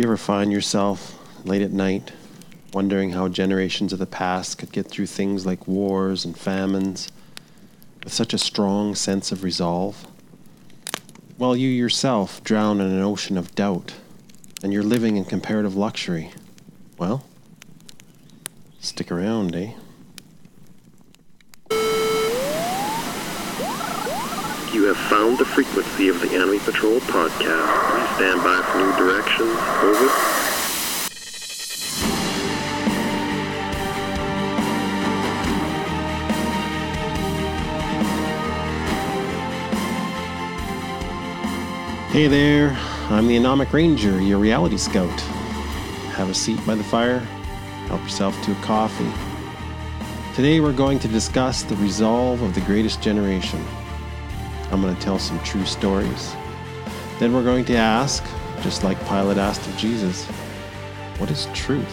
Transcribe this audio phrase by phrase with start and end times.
[0.00, 2.10] You ever find yourself late at night
[2.72, 7.12] wondering how generations of the past could get through things like wars and famines
[8.02, 10.06] with such a strong sense of resolve?
[11.36, 13.92] While you yourself drown in an ocean of doubt
[14.62, 16.30] and you're living in comparative luxury.
[16.96, 17.26] Well,
[18.78, 19.74] stick around, eh?
[24.72, 27.66] You have found the frequency of the Enemy Patrol podcast.
[27.90, 29.56] Please stand by for new directions.
[29.80, 30.10] Over.
[42.12, 42.76] Hey there,
[43.08, 45.08] I'm the Anomic Ranger, your reality scout.
[46.18, 47.20] Have a seat by the fire,
[47.88, 49.10] help yourself to a coffee.
[50.34, 53.64] Today we're going to discuss the resolve of the greatest generation.
[54.80, 56.34] I'm going to tell some true stories.
[57.18, 58.24] Then we're going to ask,
[58.62, 60.24] just like Pilate asked of Jesus,
[61.18, 61.84] what is truth?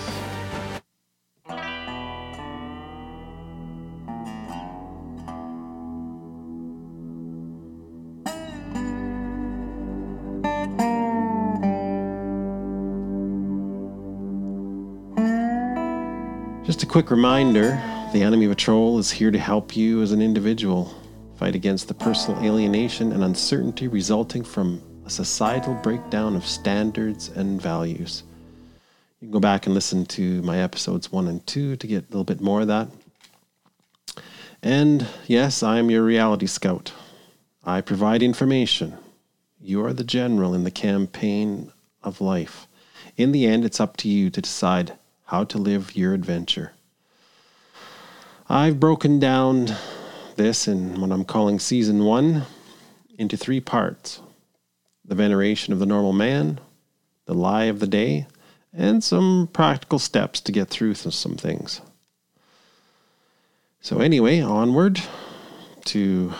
[16.65, 20.95] Just a quick reminder the Enemy Patrol is here to help you as an individual
[21.37, 27.61] fight against the personal alienation and uncertainty resulting from a societal breakdown of standards and
[27.61, 28.23] values.
[29.19, 32.07] You can go back and listen to my episodes one and two to get a
[32.07, 32.89] little bit more of that.
[34.63, 36.91] And yes, I am your reality scout.
[37.63, 38.97] I provide information.
[39.61, 41.71] You are the general in the campaign
[42.03, 42.67] of life.
[43.15, 44.93] In the end, it's up to you to decide
[45.25, 46.73] how to live your adventure.
[48.49, 49.75] I've broken down
[50.37, 52.43] this in what I'm calling season one
[53.17, 54.21] into three parts
[55.03, 56.59] the veneration of the normal man,
[57.25, 58.27] the lie of the day,
[58.73, 61.81] and some practical steps to get through some things.
[63.79, 65.01] So, anyway, onward
[65.85, 66.33] to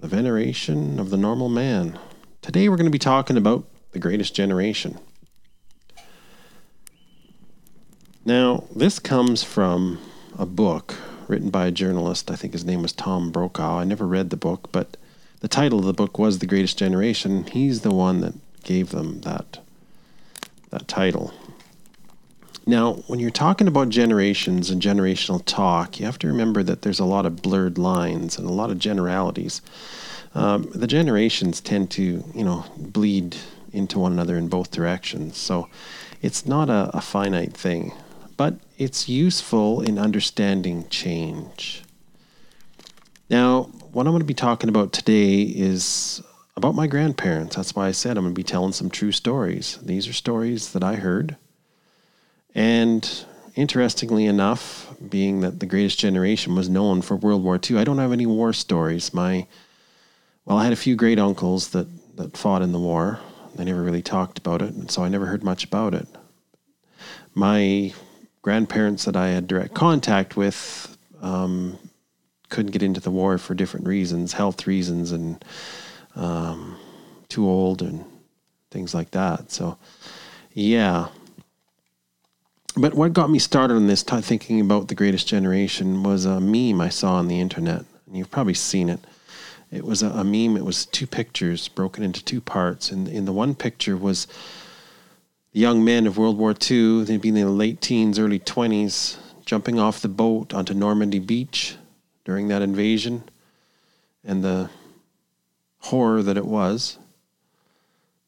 [0.00, 1.96] the veneration of the normal man.
[2.40, 4.98] Today, we're going to be talking about the greatest generation.
[8.24, 10.00] Now, this comes from
[10.36, 10.96] a book
[11.32, 12.30] written by a journalist.
[12.30, 13.78] I think his name was Tom Brokaw.
[13.78, 14.98] I never read the book, but
[15.40, 17.44] the title of the book was The Greatest Generation.
[17.44, 19.58] He's the one that gave them that
[20.68, 21.32] that title.
[22.66, 27.00] Now, when you're talking about generations and generational talk, you have to remember that there's
[27.00, 29.62] a lot of blurred lines and a lot of generalities.
[30.34, 33.36] Um, the generations tend to, you know, bleed
[33.72, 35.38] into one another in both directions.
[35.38, 35.68] So
[36.20, 37.92] it's not a, a finite thing
[38.42, 41.84] but it's useful in understanding change.
[43.30, 46.20] Now, what I'm going to be talking about today is
[46.56, 47.54] about my grandparents.
[47.54, 49.78] That's why I said I'm going to be telling some true stories.
[49.80, 51.36] These are stories that I heard.
[52.52, 53.08] And
[53.54, 57.98] interestingly enough, being that the greatest generation was known for World War II, I don't
[57.98, 59.14] have any war stories.
[59.14, 59.46] My
[60.46, 61.86] well, I had a few great uncles that,
[62.16, 63.20] that fought in the war.
[63.54, 66.08] They never really talked about it, and so I never heard much about it.
[67.36, 67.94] My
[68.42, 71.78] grandparents that I had direct contact with um,
[72.48, 75.42] couldn't get into the war for different reasons, health reasons, and
[76.16, 76.76] um,
[77.28, 78.04] too old and
[78.70, 79.50] things like that.
[79.50, 79.78] So,
[80.52, 81.08] yeah.
[82.76, 86.40] But what got me started on this, t- thinking about the greatest generation, was a
[86.40, 87.84] meme I saw on the internet.
[88.06, 89.00] And you've probably seen it.
[89.70, 92.90] It was a, a meme, it was two pictures broken into two parts.
[92.90, 94.26] And in the one picture was
[95.52, 99.18] the young men of World War II, they'd be in their late teens, early 20s,
[99.44, 101.76] jumping off the boat onto Normandy Beach
[102.24, 103.24] during that invasion
[104.24, 104.70] and the
[105.80, 106.98] horror that it was.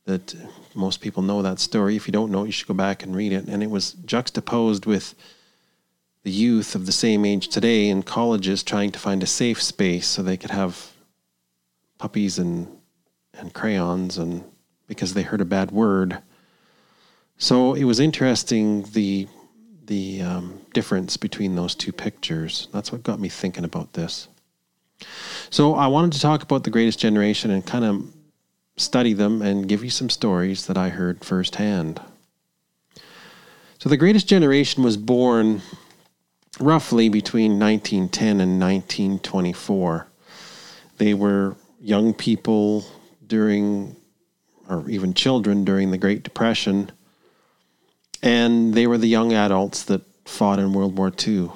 [0.04, 0.34] That
[0.74, 1.96] most people know that story.
[1.96, 3.46] If you don't know it, you should go back and read it.
[3.46, 5.14] And it was juxtaposed with
[6.24, 10.06] the youth of the same age today in colleges trying to find a safe space
[10.06, 10.92] so they could have
[11.96, 12.68] puppies and,
[13.32, 14.44] and crayons and
[14.86, 16.18] because they heard a bad word
[17.38, 19.28] so it was interesting the
[19.86, 22.68] the um, difference between those two pictures.
[22.72, 24.28] That's what got me thinking about this.
[25.50, 28.02] So I wanted to talk about the Greatest Generation and kind of
[28.76, 32.00] study them and give you some stories that I heard firsthand.
[33.78, 35.60] So the Greatest Generation was born
[36.58, 40.08] roughly between 1910 and 1924.
[40.96, 42.86] They were young people
[43.26, 43.96] during,
[44.68, 46.90] or even children during the Great Depression
[48.22, 51.50] and they were the young adults that fought in World War II.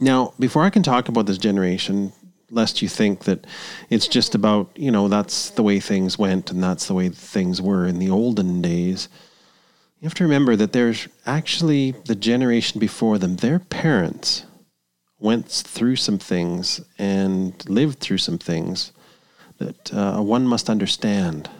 [0.00, 2.12] Now, before I can talk about this generation,
[2.50, 3.46] lest you think that
[3.90, 7.60] it's just about, you know, that's the way things went and that's the way things
[7.60, 9.08] were in the olden days,
[10.00, 14.46] You have to remember that there's actually the generation before them, their parents
[15.18, 18.92] went through some things and lived through some things
[19.58, 21.50] that uh, one must understand.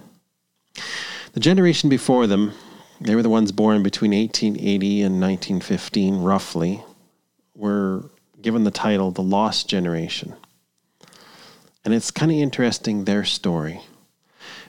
[1.32, 2.52] The generation before them,
[3.00, 6.82] they were the ones born between 1880 and 1915, roughly,
[7.54, 8.10] were
[8.40, 10.34] given the title the Lost Generation.
[11.84, 13.80] And it's kind of interesting, their story,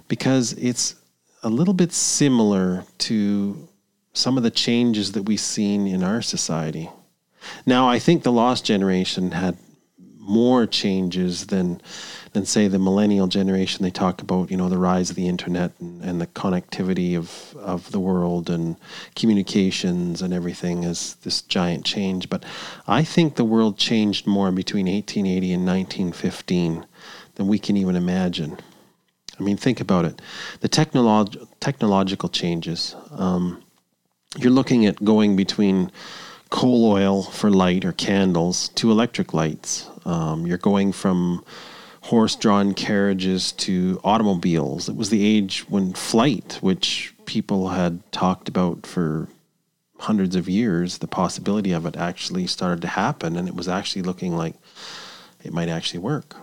[0.08, 0.96] because it's
[1.44, 3.68] a little bit similar to
[4.14, 6.90] some of the changes that we've seen in our society.
[7.66, 9.58] Now, I think the Lost Generation had
[10.30, 11.82] more changes than
[12.34, 13.84] than say the millennial generation.
[13.84, 17.58] They talk about you know the rise of the internet and, and the connectivity of
[17.58, 18.78] of the world and
[19.16, 22.30] communications and everything as this giant change.
[22.30, 22.46] But
[22.88, 26.86] I think the world changed more between 1880 and 1915
[27.36, 28.58] than we can even imagine.
[29.40, 30.22] I mean, think about it.
[30.60, 32.96] The technolog- technological changes.
[33.12, 33.64] Um,
[34.38, 35.92] you're looking at going between
[36.50, 39.89] coal oil for light or candles to electric lights.
[40.06, 41.44] Um, you're going from
[42.02, 44.90] horse drawn carriages to automobiles.
[44.90, 49.28] It was the age when flight, which people had talked about for
[50.00, 54.02] hundreds of years, the possibility of it actually started to happen, and it was actually
[54.02, 54.56] looking like
[55.44, 56.36] it might actually work.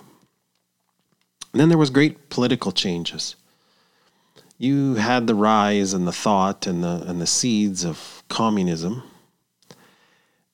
[1.53, 3.35] And then there was great political changes.
[4.58, 9.03] You had the rise and the thought and the and the seeds of communism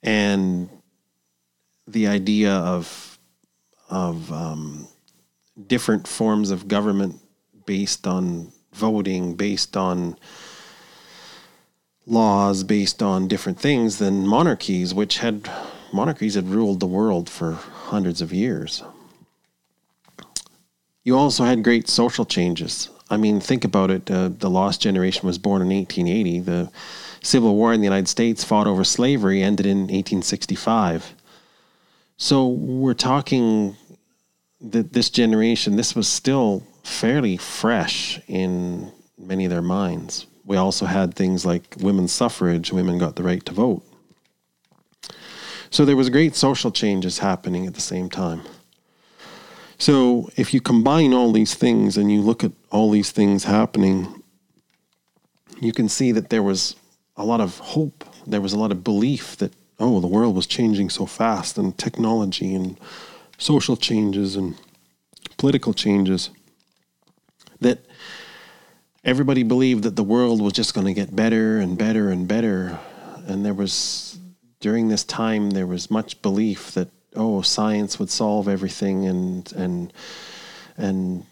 [0.02, 0.68] and
[1.86, 3.18] the idea of
[3.90, 4.88] of um,
[5.66, 7.16] different forms of government
[7.66, 10.16] based on voting, based on
[12.06, 15.48] laws, based on different things than monarchies, which had
[15.92, 18.82] monarchies had ruled the world for hundreds of years.
[21.04, 22.88] You also had great social changes.
[23.10, 24.10] I mean, think about it.
[24.10, 26.40] Uh, the Lost Generation was born in 1880.
[26.40, 26.70] The
[27.22, 31.14] Civil War in the United States fought over slavery ended in 1865.
[32.22, 33.76] So we're talking
[34.60, 40.26] that this generation, this was still fairly fresh in many of their minds.
[40.44, 43.82] We also had things like women's suffrage, women got the right to vote.
[45.70, 48.42] So there was great social changes happening at the same time.
[49.78, 54.22] So if you combine all these things and you look at all these things happening,
[55.60, 56.76] you can see that there was
[57.16, 58.04] a lot of hope.
[58.28, 59.52] There was a lot of belief that,
[59.82, 62.78] oh, the world was changing so fast and technology and
[63.36, 64.56] social changes and
[65.36, 66.30] political changes
[67.60, 67.84] that
[69.04, 72.78] everybody believed that the world was just going to get better and better and better.
[73.26, 74.18] And there was,
[74.60, 79.92] during this time, there was much belief that, oh, science would solve everything and, and,
[80.76, 81.26] and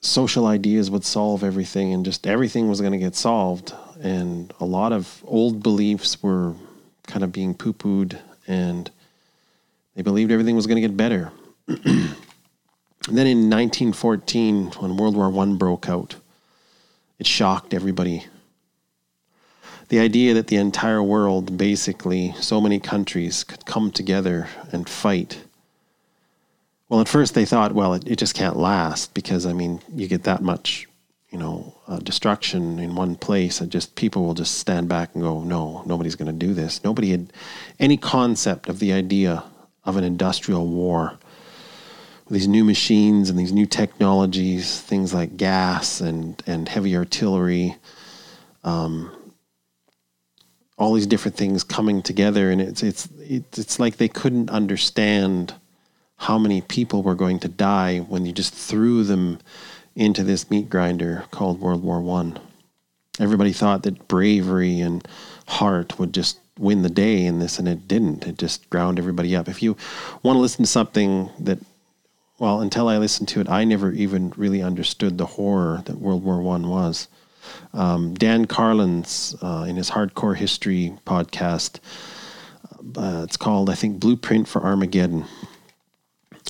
[0.00, 3.74] social ideas would solve everything and just everything was going to get solved.
[4.00, 6.54] And a lot of old beliefs were
[7.08, 8.90] kind of being poo pooed and
[9.96, 11.32] they believed everything was going to get better.
[11.66, 16.14] then in 1914, when World War I broke out,
[17.18, 18.26] it shocked everybody.
[19.88, 25.42] The idea that the entire world, basically, so many countries could come together and fight.
[26.88, 30.06] Well, at first they thought, well, it, it just can't last because, I mean, you
[30.06, 30.87] get that much,
[31.30, 35.22] you know, uh, destruction in one place and just people will just stand back and
[35.22, 36.82] go, no, nobody's going to do this.
[36.82, 37.32] Nobody had
[37.78, 39.44] any concept of the idea
[39.84, 41.18] of an industrial war.
[42.30, 47.76] These new machines and these new technologies, things like gas and, and heavy artillery,
[48.64, 49.12] um,
[50.78, 55.54] all these different things coming together, and it's it's it's like they couldn't understand
[56.16, 59.38] how many people were going to die when you just threw them
[59.98, 62.38] into this meat grinder called World War One.
[63.18, 65.06] Everybody thought that bravery and
[65.48, 68.24] heart would just win the day in this, and it didn't.
[68.24, 69.48] It just ground everybody up.
[69.48, 69.76] If you
[70.22, 71.58] want to listen to something that,
[72.38, 76.22] well, until I listened to it, I never even really understood the horror that World
[76.22, 77.08] War One was.
[77.74, 81.80] Um, Dan Carlin's uh, in his Hardcore History podcast,
[82.96, 85.24] uh, it's called I think Blueprint for Armageddon,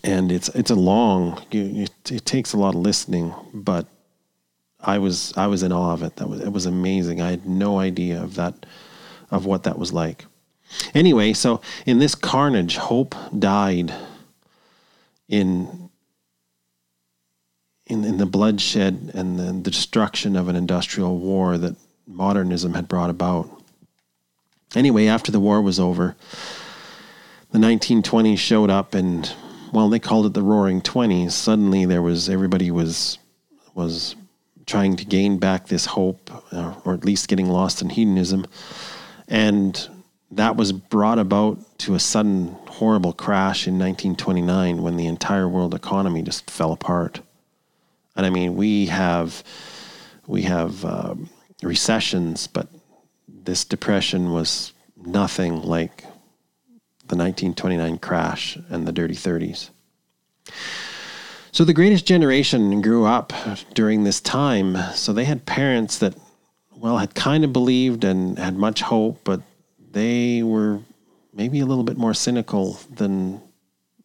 [0.05, 1.43] and it's it's a long.
[1.51, 3.87] It, it takes a lot of listening, but
[4.81, 6.17] I was I was in awe of it.
[6.17, 7.21] That was it was amazing.
[7.21, 8.67] I had no idea of that
[9.31, 10.25] of what that was like.
[10.95, 13.93] Anyway, so in this carnage, hope died
[15.29, 15.91] in
[17.87, 21.75] in, in the bloodshed and the, the destruction of an industrial war that
[22.07, 23.51] modernism had brought about.
[24.75, 26.15] Anyway, after the war was over,
[27.51, 29.35] the 1920s showed up and
[29.73, 31.33] well, they called it the roaring 20s.
[31.33, 33.19] Suddenly there was everybody was
[33.75, 34.17] was
[34.67, 38.47] trying to gain back this hope, uh, or at least getting lost in hedonism.
[39.27, 39.89] And
[40.31, 45.75] that was brought about to a sudden horrible crash in 1929 when the entire world
[45.75, 47.21] economy just fell apart.
[48.15, 49.43] And I mean, we have
[50.27, 51.15] we have uh,
[51.63, 52.69] recessions, but
[53.27, 56.05] this depression was nothing like
[57.09, 59.71] the 1929 crash and the dirty 30s.
[61.51, 63.33] So the greatest generation grew up
[63.75, 64.77] during this time.
[64.95, 66.15] So they had parents that,
[66.77, 69.43] well, had kind of believed and had much hope, but
[69.91, 70.81] they were
[71.33, 73.41] maybe a little bit more cynical than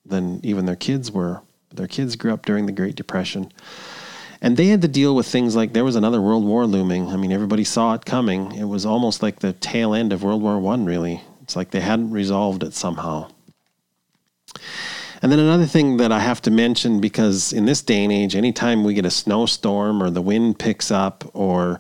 [0.06, 1.42] than even their kids were.
[1.74, 3.52] Their kids grew up during the Great Depression.
[4.42, 7.08] And they had to deal with things like there was another world war looming.
[7.08, 8.52] I mean, everybody saw it coming.
[8.52, 11.22] It was almost like the tail end of World War One, really.
[11.54, 13.30] It's like they hadn't resolved it somehow.
[15.22, 18.36] And then another thing that I have to mention because in this day and age,
[18.36, 21.80] anytime we get a snowstorm or the wind picks up or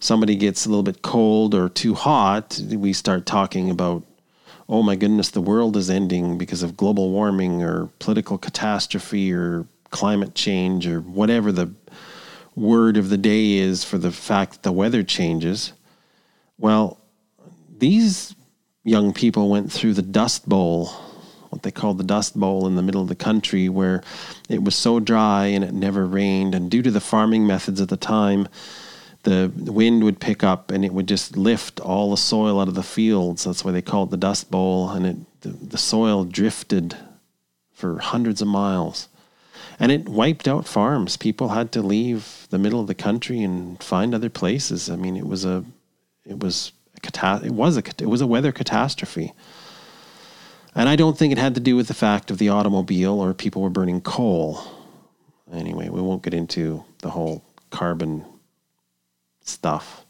[0.00, 4.02] somebody gets a little bit cold or too hot, we start talking about,
[4.68, 9.68] oh my goodness, the world is ending because of global warming or political catastrophe or
[9.90, 11.72] climate change or whatever the
[12.56, 15.74] word of the day is for the fact that the weather changes.
[16.58, 16.98] Well,
[17.78, 18.34] these
[18.84, 20.92] young people went through the Dust Bowl
[21.52, 24.02] what they called the Dust Bowl in the middle of the country, where
[24.48, 26.54] it was so dry and it never rained.
[26.54, 28.48] And due to the farming methods at the time,
[29.24, 32.74] the wind would pick up and it would just lift all the soil out of
[32.74, 33.44] the fields.
[33.44, 34.88] That's why they call it the Dust Bowl.
[34.88, 36.96] And it, the, the soil drifted
[37.74, 39.08] for hundreds of miles.
[39.78, 41.18] And it wiped out farms.
[41.18, 44.88] People had to leave the middle of the country and find other places.
[44.88, 45.66] I mean, it was a,
[46.24, 46.72] it was
[47.02, 49.32] cata- it was a, it was a weather catastrophe.
[50.74, 53.34] And I don't think it had to do with the fact of the automobile or
[53.34, 54.62] people were burning coal.
[55.52, 58.24] Anyway, we won't get into the whole carbon
[59.42, 60.04] stuff.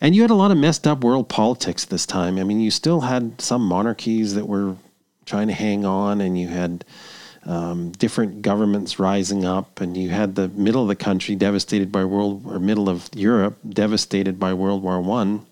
[0.00, 2.38] And you had a lot of messed up world politics this time.
[2.38, 4.76] I mean, you still had some monarchies that were
[5.24, 6.84] trying to hang on, and you had
[7.46, 12.04] um, different governments rising up, and you had the middle of the country devastated by
[12.04, 15.46] world, or middle of Europe devastated by World War One,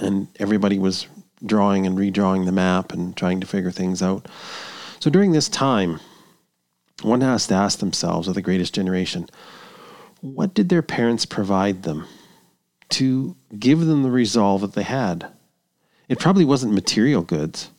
[0.00, 1.06] and everybody was
[1.44, 4.26] drawing and redrawing the map and trying to figure things out.
[4.98, 6.00] So during this time,
[7.02, 9.28] one has to ask themselves, of the greatest generation,
[10.20, 12.06] what did their parents provide them
[12.90, 15.26] to give them the resolve that they had?
[16.08, 17.70] It probably wasn't material goods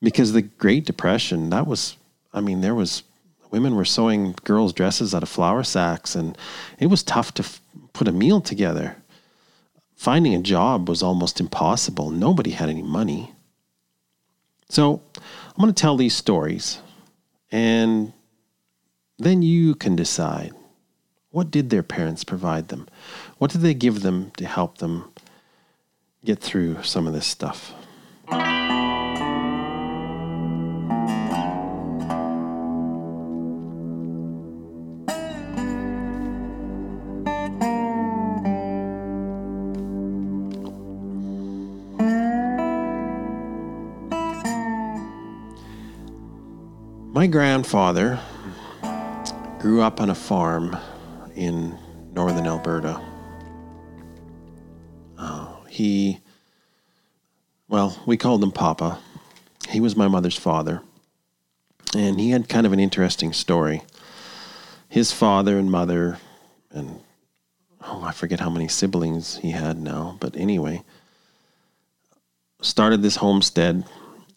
[0.00, 1.96] because the Great Depression, that was,
[2.32, 3.02] I mean, there was,
[3.50, 6.36] women were sewing girls' dresses out of flour sacks and
[6.78, 7.60] it was tough to f-
[7.92, 8.96] put a meal together
[10.02, 12.10] finding a job was almost impossible.
[12.10, 13.32] Nobody had any money.
[14.68, 16.80] So I'm going to tell these stories,
[17.52, 18.12] and
[19.16, 20.52] then you can decide
[21.30, 22.88] what did their parents provide them?
[23.38, 25.12] What did they give them to help them
[26.24, 27.72] get through some of this stuff?
[47.22, 48.18] My grandfather
[49.60, 50.76] grew up on a farm
[51.36, 51.78] in
[52.12, 53.00] northern Alberta.
[55.16, 56.18] Uh, he,
[57.68, 58.98] well, we called him Papa.
[59.68, 60.82] He was my mother's father.
[61.96, 63.82] And he had kind of an interesting story.
[64.88, 66.18] His father and mother,
[66.72, 66.98] and
[67.82, 70.82] oh, I forget how many siblings he had now, but anyway,
[72.60, 73.84] started this homestead,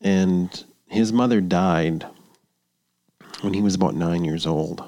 [0.02, 2.06] and his mother died
[3.42, 4.84] when he was about nine years old.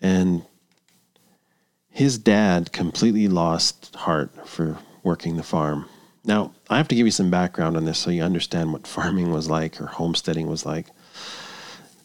[0.00, 0.44] And
[1.90, 5.86] his dad completely lost heart for working the farm.
[6.24, 9.32] Now, I have to give you some background on this so you understand what farming
[9.32, 10.86] was like or homesteading was like.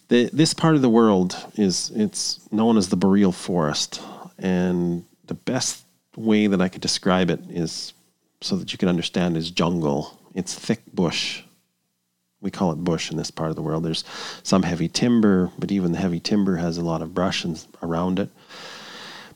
[0.10, 4.02] The, this part of the world is it's known as the boreal forest,
[4.40, 5.84] and the best
[6.16, 7.94] way that I could describe it is
[8.40, 10.18] so that you can understand is jungle.
[10.34, 11.44] It's thick bush
[12.42, 13.84] we call it bush in this part of the world.
[13.84, 14.04] There's
[14.44, 17.46] some heavy timber, but even the heavy timber has a lot of brush
[17.82, 18.30] around it.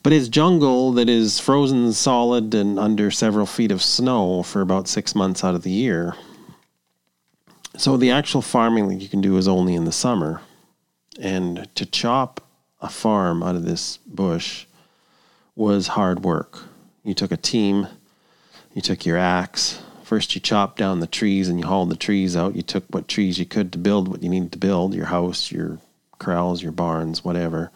[0.03, 4.87] But it's jungle that is frozen solid and under several feet of snow for about
[4.87, 6.15] six months out of the year.
[7.77, 10.41] So the actual farming that you can do is only in the summer.
[11.19, 12.41] And to chop
[12.81, 14.65] a farm out of this bush
[15.55, 16.59] was hard work.
[17.03, 17.87] You took a team,
[18.73, 22.35] you took your axe, First, you chopped down the trees and you hauled the trees
[22.35, 22.53] out.
[22.53, 25.53] You took what trees you could to build what you needed to build your house,
[25.53, 25.77] your
[26.19, 27.71] corrals, your barns, whatever.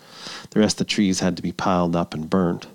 [0.50, 2.68] The rest of the trees had to be piled up and burnt.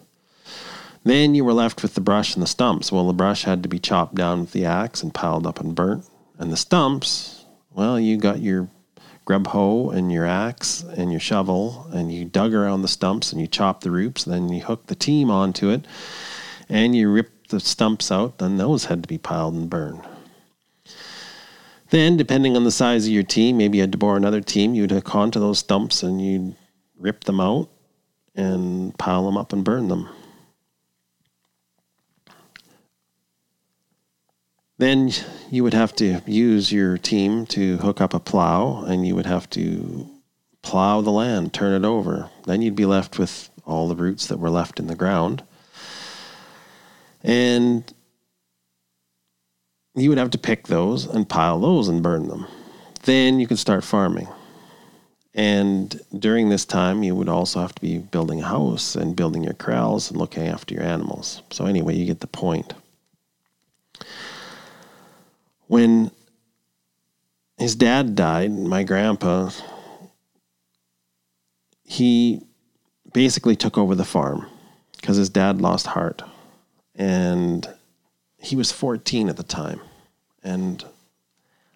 [1.04, 2.90] Then you were left with the brush and the stumps.
[2.90, 5.74] Well, the brush had to be chopped down with the axe and piled up and
[5.74, 6.08] burnt.
[6.38, 8.70] And the stumps, well, you got your
[9.26, 13.42] grub hoe and your axe and your shovel and you dug around the stumps and
[13.42, 14.24] you chopped the roots.
[14.24, 15.84] Then you hooked the team onto it
[16.70, 18.38] and you ripped the stumps out.
[18.38, 20.02] Then those had to be piled and burned.
[21.90, 24.74] Then, depending on the size of your team, maybe you had to borrow another team,
[24.74, 26.56] you'd hook onto those stumps and you'd
[26.98, 27.68] rip them out
[28.36, 30.08] and pile them up and burn them.
[34.78, 35.10] Then
[35.50, 39.26] you would have to use your team to hook up a plow and you would
[39.26, 40.08] have to
[40.62, 42.30] plow the land, turn it over.
[42.46, 45.42] Then you'd be left with all the roots that were left in the ground.
[47.22, 47.92] And
[49.94, 52.46] you would have to pick those and pile those and burn them.
[53.02, 54.28] Then you could start farming.
[55.34, 59.44] And during this time, you would also have to be building a house and building
[59.44, 61.42] your corrals and looking after your animals.
[61.50, 62.74] So, anyway, you get the point.
[65.68, 66.10] When
[67.58, 69.50] his dad died, my grandpa,
[71.84, 72.42] he
[73.12, 74.46] basically took over the farm
[74.96, 76.22] because his dad lost heart.
[77.00, 77.66] And
[78.36, 79.80] he was 14 at the time.
[80.44, 80.84] And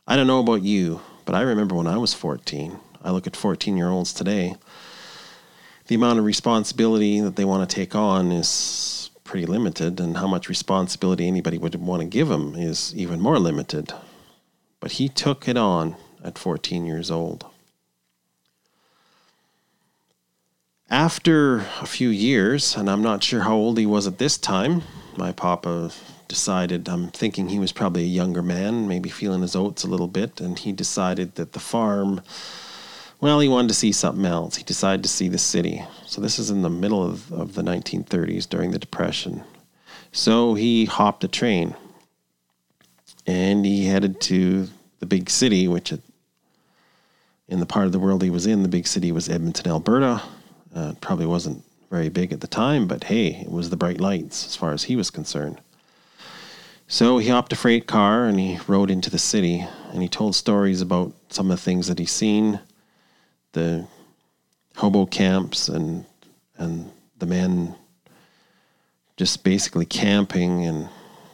[0.07, 2.78] I don't know about you, but I remember when I was 14.
[3.02, 4.57] I look at 14 year olds today.
[5.87, 10.26] The amount of responsibility that they want to take on is pretty limited, and how
[10.26, 13.95] much responsibility anybody would want to give them is even more limited.
[14.78, 17.47] But he took it on at 14 years old.
[20.94, 24.82] After a few years, and I'm not sure how old he was at this time,
[25.16, 25.90] my papa
[26.28, 30.06] decided, I'm thinking he was probably a younger man, maybe feeling his oats a little
[30.06, 32.20] bit, and he decided that the farm,
[33.20, 34.54] well, he wanted to see something else.
[34.54, 35.84] He decided to see the city.
[36.06, 39.42] So this is in the middle of, of the 1930s during the Depression.
[40.12, 41.75] So he hopped a train
[43.26, 44.69] and he headed to
[45.00, 45.92] the big city, which
[47.49, 50.23] in the part of the world he was in, the big city was Edmonton, Alberta.
[50.75, 54.47] Uh, probably wasn't very big at the time, but hey, it was the bright lights
[54.47, 55.60] as far as he was concerned.
[56.89, 60.34] So he hopped a freight car and he rode into the city and he told
[60.34, 62.60] stories about some of the things that he's seen,
[63.52, 63.87] the
[64.76, 66.04] hobo camps and
[66.56, 67.75] and the men
[69.17, 70.89] just basically camping and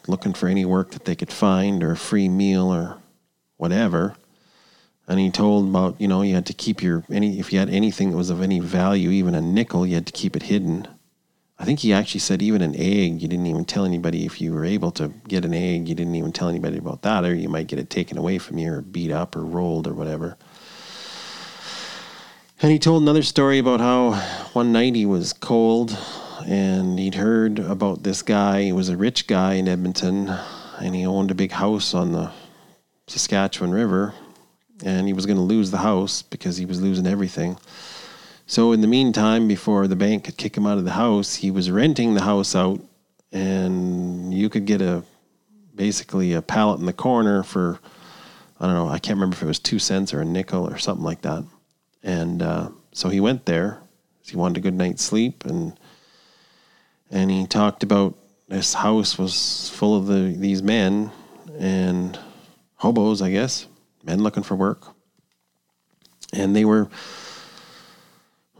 [0.06, 2.98] looking for any work that they could find or a free meal or
[3.56, 4.14] whatever.
[5.08, 7.70] And he told about, you know, you had to keep your any if you had
[7.70, 10.86] anything that was of any value, even a nickel, you had to keep it hidden.
[11.58, 14.54] I think he actually said even an egg, you didn't even tell anybody if you
[14.54, 17.50] were able to get an egg, you didn't even tell anybody about that, or you
[17.50, 20.38] might get it taken away from you or beat up or rolled or whatever.
[22.62, 24.12] And he told another story about how
[24.52, 25.96] one night he was cold
[26.46, 28.62] and he'd heard about this guy.
[28.62, 30.28] He was a rich guy in Edmonton
[30.78, 32.32] and he owned a big house on the
[33.06, 34.14] Saskatchewan River
[34.84, 37.58] and he was going to lose the house because he was losing everything.
[38.46, 41.50] So in the meantime, before the bank could kick him out of the house, he
[41.50, 42.80] was renting the house out,
[43.32, 45.04] and you could get a
[45.74, 47.78] basically a pallet in the corner for
[48.60, 50.76] I don't know, I can't remember if it was two cents or a nickel or
[50.76, 51.44] something like that.
[52.02, 53.80] And uh, so he went there.
[54.22, 55.78] He wanted a good night's sleep, and
[57.10, 58.16] and he talked about
[58.48, 61.10] this house was full of the these men
[61.58, 62.18] and
[62.76, 63.66] hobos, I guess,
[64.02, 64.94] men looking for work,
[66.32, 66.88] and they were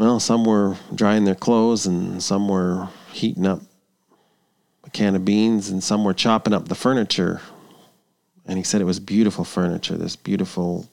[0.00, 3.60] well, some were drying their clothes and some were heating up
[4.82, 7.42] a can of beans and some were chopping up the furniture.
[8.46, 10.88] And he said it was beautiful furniture, this beautiful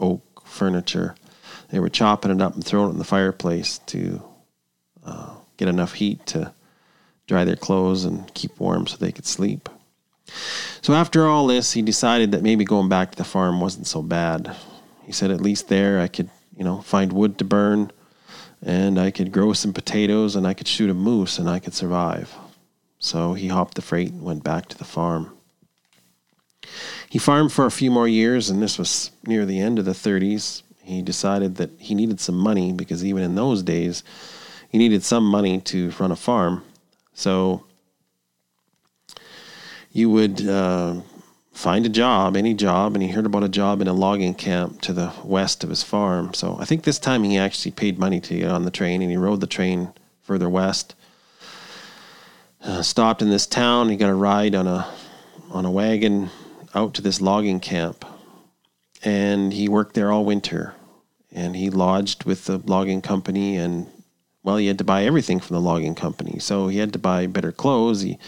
[0.00, 1.14] oak furniture.
[1.70, 4.20] They were chopping it up and throwing it in the fireplace to
[5.06, 6.52] uh, get enough heat to
[7.28, 9.68] dry their clothes and keep warm so they could sleep.
[10.82, 14.02] So after all this, he decided that maybe going back to the farm wasn't so
[14.02, 14.54] bad.
[15.04, 17.90] He said, at least there I could, you know, find wood to burn
[18.64, 21.74] and I could grow some potatoes and I could shoot a moose and I could
[21.74, 22.34] survive.
[22.98, 25.36] So he hopped the freight and went back to the farm.
[27.10, 29.92] He farmed for a few more years, and this was near the end of the
[29.92, 30.62] 30s.
[30.82, 34.02] He decided that he needed some money because even in those days,
[34.70, 36.64] he needed some money to run a farm.
[37.12, 37.64] So
[39.94, 40.96] you would uh,
[41.52, 44.82] find a job, any job, and he heard about a job in a logging camp
[44.82, 46.34] to the west of his farm.
[46.34, 49.10] So I think this time he actually paid money to get on the train, and
[49.10, 50.96] he rode the train further west.
[52.60, 53.88] Uh, stopped in this town.
[53.88, 54.86] He got a ride on a
[55.50, 56.30] on a wagon
[56.74, 58.04] out to this logging camp,
[59.04, 60.74] and he worked there all winter.
[61.34, 63.86] and he lodged with the logging company and
[64.44, 66.38] well, he had to buy everything from the logging company.
[66.38, 68.02] So he had to buy better clothes.
[68.02, 68.18] He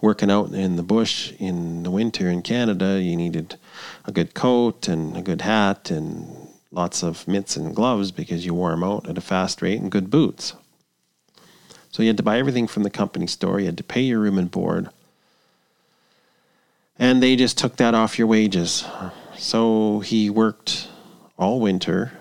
[0.00, 3.56] working out in the bush in the winter in Canada, you needed
[4.04, 8.54] a good coat and a good hat and lots of mitts and gloves because you
[8.54, 10.54] wore them out at a fast rate and good boots.
[11.90, 13.58] So you had to buy everything from the company store.
[13.58, 14.90] You had to pay your room and board.
[16.98, 18.84] And they just took that off your wages.
[19.36, 20.88] So he worked
[21.36, 22.12] all winter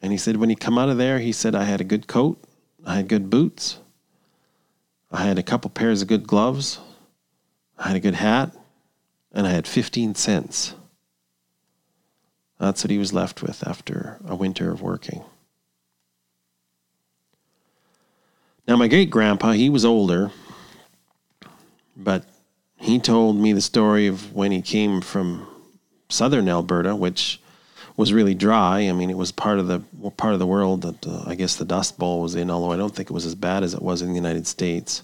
[0.00, 2.06] and he said, when he come out of there, he said, I had a good
[2.06, 2.42] coat,
[2.86, 3.78] I had good boots,
[5.10, 6.78] I had a couple pairs of good gloves,
[7.78, 8.54] I had a good hat,
[9.32, 10.74] and I had 15 cents.
[12.58, 15.22] That's what he was left with after a winter of working.
[18.66, 20.30] Now, my great grandpa, he was older,
[21.96, 22.24] but
[22.76, 25.48] he told me the story of when he came from
[26.08, 27.40] southern Alberta, which
[27.98, 28.82] was really dry.
[28.82, 29.80] I mean, it was part of the
[30.16, 32.48] part of the world that uh, I guess the Dust Bowl was in.
[32.48, 35.02] Although I don't think it was as bad as it was in the United States.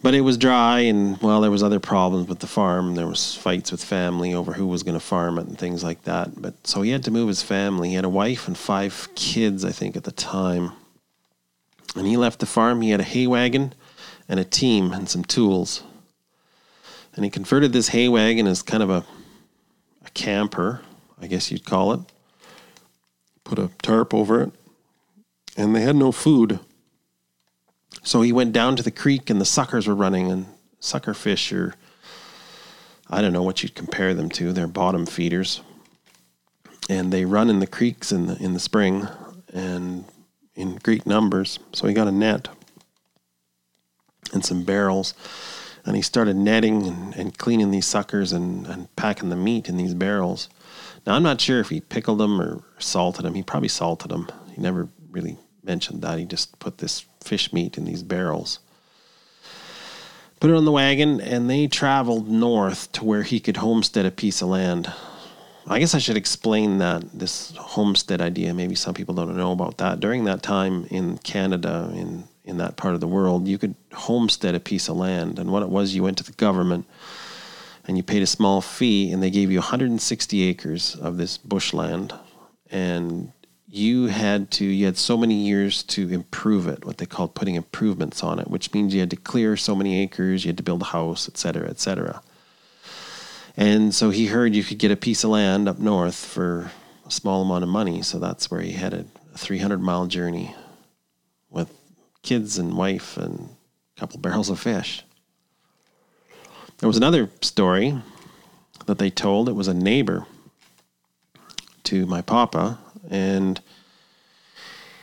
[0.00, 2.94] But it was dry, and well, there was other problems with the farm.
[2.94, 6.02] There was fights with family over who was going to farm it and things like
[6.04, 6.40] that.
[6.40, 7.88] But so he had to move his family.
[7.88, 10.70] He had a wife and five kids, I think, at the time.
[11.96, 12.82] And he left the farm.
[12.82, 13.74] He had a hay wagon
[14.28, 15.82] and a team and some tools.
[17.16, 19.04] And he converted this hay wagon as kind of a,
[20.06, 20.82] a camper
[21.20, 22.00] I guess you'd call it.
[23.44, 24.52] Put a tarp over it.
[25.56, 26.60] And they had no food.
[28.02, 30.46] So he went down to the creek and the suckers were running and
[30.80, 31.74] sucker fish are
[33.10, 34.52] I don't know what you'd compare them to.
[34.52, 35.62] They're bottom feeders.
[36.90, 39.08] And they run in the creeks in the in the spring
[39.52, 40.04] and
[40.54, 41.58] in great numbers.
[41.72, 42.48] So he got a net
[44.32, 45.14] and some barrels
[45.88, 49.78] and he started netting and, and cleaning these suckers and, and packing the meat in
[49.78, 50.50] these barrels.
[51.08, 53.32] Now, I'm not sure if he pickled them or salted them.
[53.32, 54.28] He probably salted them.
[54.52, 56.18] He never really mentioned that.
[56.18, 58.58] He just put this fish meat in these barrels.
[60.38, 64.10] Put it on the wagon, and they traveled north to where he could homestead a
[64.10, 64.92] piece of land.
[65.66, 68.52] I guess I should explain that this homestead idea.
[68.52, 70.00] Maybe some people don't know about that.
[70.00, 74.54] During that time in Canada, in in that part of the world, you could homestead
[74.54, 76.86] a piece of land, and what it was, you went to the government
[77.88, 82.12] and you paid a small fee, and they gave you 160 acres of this bushland,
[82.70, 83.32] and
[83.66, 87.54] you had to you had so many years to improve it, what they called putting
[87.54, 90.62] improvements on it, which means you had to clear so many acres, you had to
[90.62, 92.22] build a house, et cetera, et cetera.
[93.56, 96.70] And so he heard you could get a piece of land up north for
[97.06, 100.54] a small amount of money, so that's where he headed a 300 mile journey
[101.48, 101.72] with
[102.22, 103.48] kids and wife and
[103.96, 105.04] a couple barrels of fish.
[106.78, 108.00] There was another story
[108.86, 109.48] that they told.
[109.48, 110.26] It was a neighbor
[111.84, 112.78] to my papa,
[113.10, 113.60] and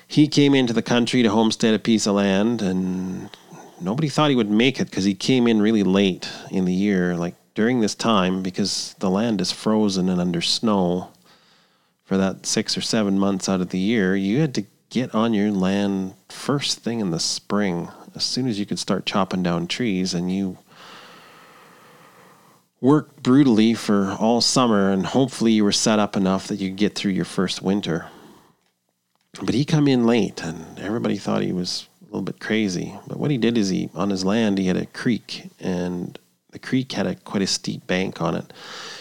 [0.08, 3.30] he came into the country to homestead a piece of land, and
[3.82, 7.18] nobody thought he would make it because he came in really late in the year,
[7.18, 11.10] like during this time, because the land is frozen and under snow
[12.06, 14.16] for that six or seven months out of the year.
[14.16, 18.58] You had to get on your land first thing in the spring, as soon as
[18.60, 20.58] you could start chopping down trees, and you
[22.86, 26.78] worked brutally for all summer and hopefully you were set up enough that you could
[26.78, 28.06] get through your first winter.
[29.42, 32.94] But he come in late and everybody thought he was a little bit crazy.
[33.08, 36.18] But what he did is he on his land he had a creek and
[36.52, 38.54] the creek had a quite a steep bank on it.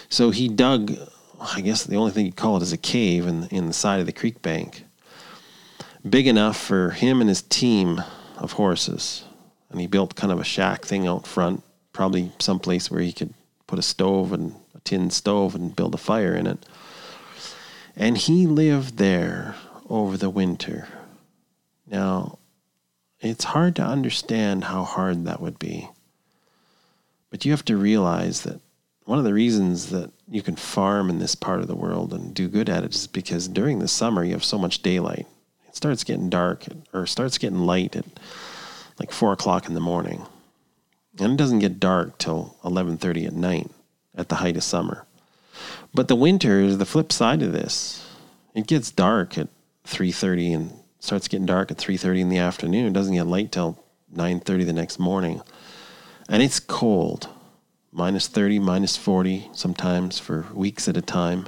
[0.08, 0.96] So he dug
[1.38, 4.00] I guess the only thing you'd call it is a cave in in the side
[4.00, 4.86] of the creek bank.
[6.08, 8.02] Big enough for him and his team
[8.38, 9.24] of horses.
[9.68, 13.34] And he built kind of a shack thing out front, probably someplace where he could
[13.66, 16.64] put a stove and a tin stove and build a fire in it.
[17.96, 19.54] And he lived there
[19.88, 20.88] over the winter.
[21.86, 22.38] Now,
[23.20, 25.88] it's hard to understand how hard that would be.
[27.30, 28.60] But you have to realize that
[29.04, 32.34] one of the reasons that you can farm in this part of the world and
[32.34, 35.26] do good at it is because during the summer you have so much daylight.
[35.68, 38.06] It starts getting dark or starts getting light at
[38.98, 40.24] like four o'clock in the morning
[41.18, 43.70] and it doesn't get dark till 11:30 at night
[44.14, 45.06] at the height of summer.
[45.92, 48.04] But the winter is the flip side of this.
[48.54, 49.48] It gets dark at
[49.84, 52.86] 3:30 and starts getting dark at 3:30 in the afternoon.
[52.86, 53.78] It doesn't get light till
[54.12, 55.42] 9:30 the next morning.
[56.28, 57.28] And it's cold.
[57.92, 61.46] Minus 30, minus 40 sometimes for weeks at a time.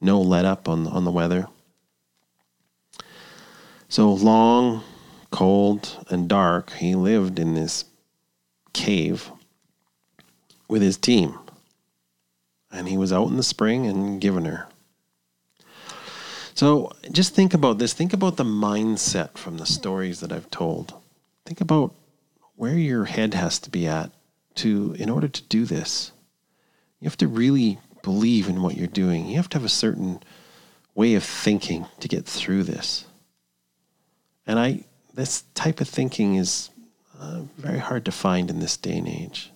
[0.00, 1.48] No let up on on the weather.
[3.88, 4.82] So long,
[5.30, 7.84] cold, and dark, he lived in this
[8.76, 9.30] cave
[10.68, 11.38] with his team.
[12.70, 14.68] And he was out in the spring and giving her.
[16.54, 17.92] So just think about this.
[17.92, 20.94] Think about the mindset from the stories that I've told.
[21.44, 21.94] Think about
[22.54, 24.10] where your head has to be at
[24.56, 26.12] to in order to do this.
[27.00, 29.26] You have to really believe in what you're doing.
[29.26, 30.22] You have to have a certain
[30.94, 33.04] way of thinking to get through this.
[34.46, 34.84] And I
[35.14, 36.70] this type of thinking is
[37.20, 39.50] uh, very hard to find in this day and age.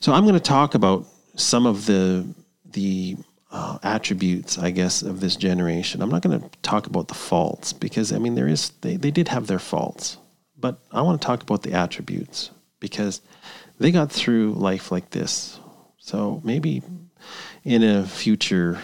[0.00, 2.26] So I'm going to talk about some of the
[2.72, 3.16] the
[3.50, 6.00] uh, attributes, I guess, of this generation.
[6.00, 9.10] I'm not going to talk about the faults because I mean there is they, they
[9.10, 10.16] did have their faults,
[10.58, 13.20] but I want to talk about the attributes because
[13.78, 15.60] they got through life like this.
[15.98, 16.82] So maybe
[17.64, 18.80] in a future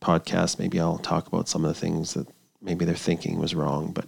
[0.00, 2.28] podcast, maybe I'll talk about some of the things that
[2.60, 4.06] maybe their thinking was wrong, but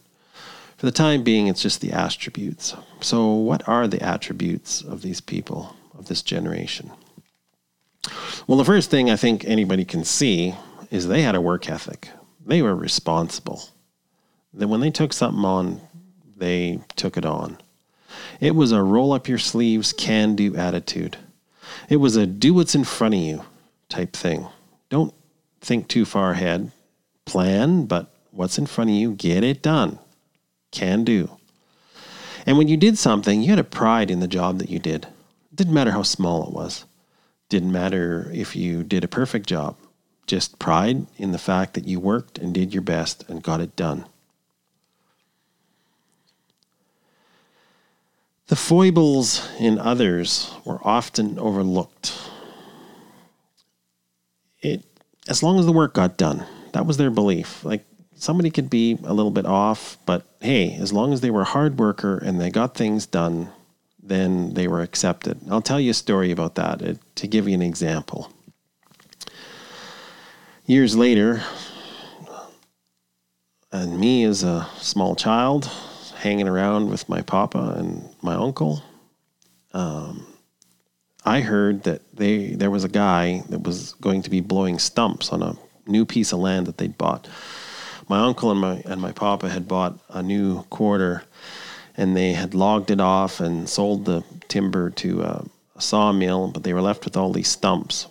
[0.79, 2.75] for the time being, it's just the attributes.
[3.01, 6.93] So, what are the attributes of these people of this generation?
[8.47, 10.55] Well, the first thing I think anybody can see
[10.91, 12.09] is they had a work ethic.
[12.47, 13.69] They were responsible.
[14.55, 15.81] That when they took something on,
[16.37, 17.59] they took it on.
[18.41, 21.17] It was a roll up your sleeves, can do attitude.
[21.89, 23.45] It was a do what's in front of you
[23.89, 24.47] type thing.
[24.91, 25.13] Don't
[25.61, 26.71] think too far ahead.
[27.25, 29.99] Plan, but what's in front of you, get it done.
[30.71, 31.39] Can do.
[32.47, 35.05] And when you did something, you had a pride in the job that you did.
[35.51, 36.85] It didn't matter how small it was.
[37.49, 39.77] Didn't matter if you did a perfect job.
[40.27, 43.77] Just pride in the fact that you worked and did your best and got it
[43.77, 44.07] done.
[48.49, 52.19] The foibles in others were often overlooked.
[54.61, 54.85] It
[55.29, 56.47] as long as the work got done.
[56.73, 57.63] That was their belief.
[57.65, 57.85] Like
[58.19, 61.45] somebody could be a little bit off, but hey, as long as they were a
[61.45, 63.49] hard worker and they got things done,
[64.03, 65.39] then they were accepted.
[65.51, 68.33] I'll tell you a story about that uh, to give you an example.
[70.67, 71.43] Years later,
[73.73, 75.71] and me as a small child,
[76.17, 78.83] hanging around with my papa and my uncle,
[79.73, 80.27] um,
[81.25, 85.33] I heard that they there was a guy that was going to be blowing stumps
[85.33, 87.29] on a new piece of land that they'd bought.
[88.09, 91.25] My uncle and my and my papa had bought a new quarter
[91.97, 95.45] and they had logged it off and sold the timber to a,
[95.77, 98.07] a sawmill, but they were left with all these stumps.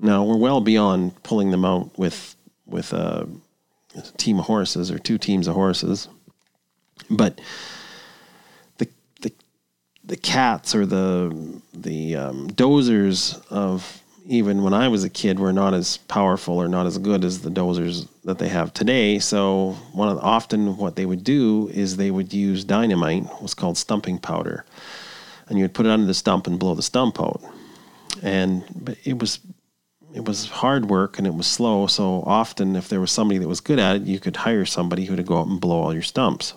[0.00, 2.34] Now we're well beyond pulling them out with
[2.66, 3.28] with a,
[3.94, 6.08] a team of horses or two teams of horses,
[7.10, 7.40] but
[8.78, 8.88] the
[9.20, 9.32] the
[10.02, 13.99] the cats or the the um, dozers of
[14.30, 17.40] even when I was a kid were not as powerful or not as good as
[17.40, 19.18] the dozers that they have today.
[19.18, 23.54] So one of the, often what they would do is they would use dynamite, what's
[23.54, 24.64] called stumping powder,
[25.48, 27.42] and you would put it under the stump and blow the stump out.
[28.22, 29.40] And it was
[30.14, 31.88] it was hard work and it was slow.
[31.88, 35.06] So often, if there was somebody that was good at it, you could hire somebody
[35.06, 36.54] who to go out and blow all your stumps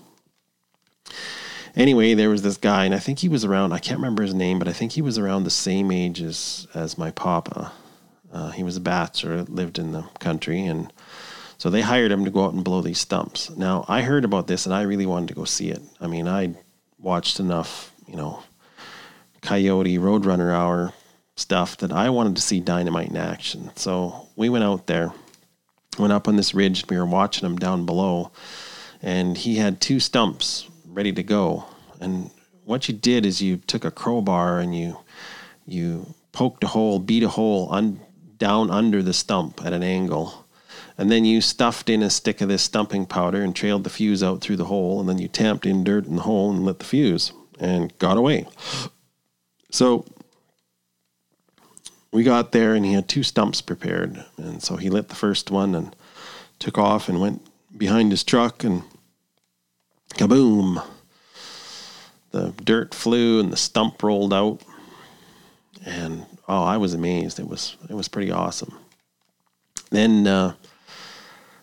[1.75, 3.73] anyway, there was this guy, and I think he was around.
[3.73, 6.67] I can't remember his name, but I think he was around the same age as
[6.73, 7.71] as my papa.
[8.31, 10.91] Uh, he was a bachelor, lived in the country, and
[11.57, 13.49] so they hired him to go out and blow these stumps.
[13.51, 15.81] Now I heard about this, and I really wanted to go see it.
[16.01, 16.55] I mean, I
[16.97, 18.43] watched enough, you know,
[19.41, 20.93] Coyote Roadrunner Hour
[21.35, 23.71] stuff that I wanted to see dynamite in action.
[23.75, 25.13] So we went out there,
[25.97, 26.85] went up on this ridge.
[26.89, 28.31] We were watching him down below,
[29.01, 31.65] and he had two stumps ready to go.
[31.99, 32.29] And
[32.65, 34.97] what you did is you took a crowbar and you
[35.65, 37.99] you poked a hole, beat a hole un,
[38.37, 40.45] down under the stump at an angle.
[40.97, 44.21] And then you stuffed in a stick of this stumping powder and trailed the fuse
[44.21, 44.99] out through the hole.
[44.99, 48.17] And then you tamped in dirt in the hole and lit the fuse and got
[48.17, 48.45] away.
[49.71, 50.05] So
[52.11, 54.23] we got there and he had two stumps prepared.
[54.37, 55.95] And so he lit the first one and
[56.59, 57.41] took off and went
[57.75, 58.83] behind his truck and
[60.17, 60.83] kaboom.
[62.31, 64.61] The dirt flew and the stump rolled out.
[65.85, 67.39] And oh, I was amazed.
[67.39, 68.77] It was it was pretty awesome.
[69.91, 70.55] Then uh,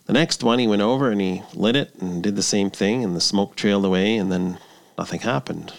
[0.07, 3.05] the next one, he went over and he lit it and did the same thing,
[3.05, 4.59] and the smoke trailed away, and then
[4.99, 5.73] nothing happened.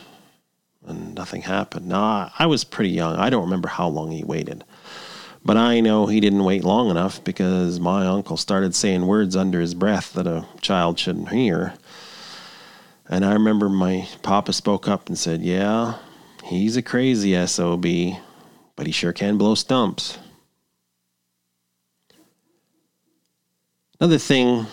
[0.85, 1.87] And nothing happened.
[1.87, 3.15] Now, I was pretty young.
[3.15, 4.63] I don't remember how long he waited.
[5.43, 9.59] But I know he didn't wait long enough because my uncle started saying words under
[9.59, 11.73] his breath that a child shouldn't hear.
[13.11, 15.95] And I remember my papa spoke up and said, Yeah,
[16.45, 17.85] he's a crazy SOB,
[18.77, 20.17] but he sure can blow stumps.
[23.99, 24.65] Another thing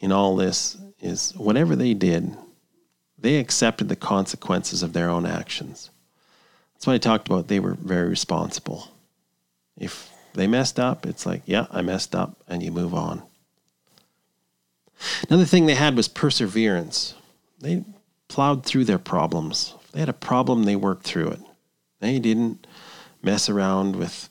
[0.00, 2.36] in all this is whatever they did,
[3.16, 5.88] they accepted the consequences of their own actions.
[6.74, 7.46] That's what I talked about.
[7.46, 8.88] They were very responsible.
[9.78, 13.22] If they messed up, it's like, yeah, I messed up, and you move on.
[15.28, 17.14] Another thing they had was perseverance.
[17.60, 17.84] They
[18.28, 19.74] plowed through their problems.
[19.84, 21.40] If they had a problem, they worked through it.
[22.00, 22.66] They didn't
[23.22, 24.28] mess around with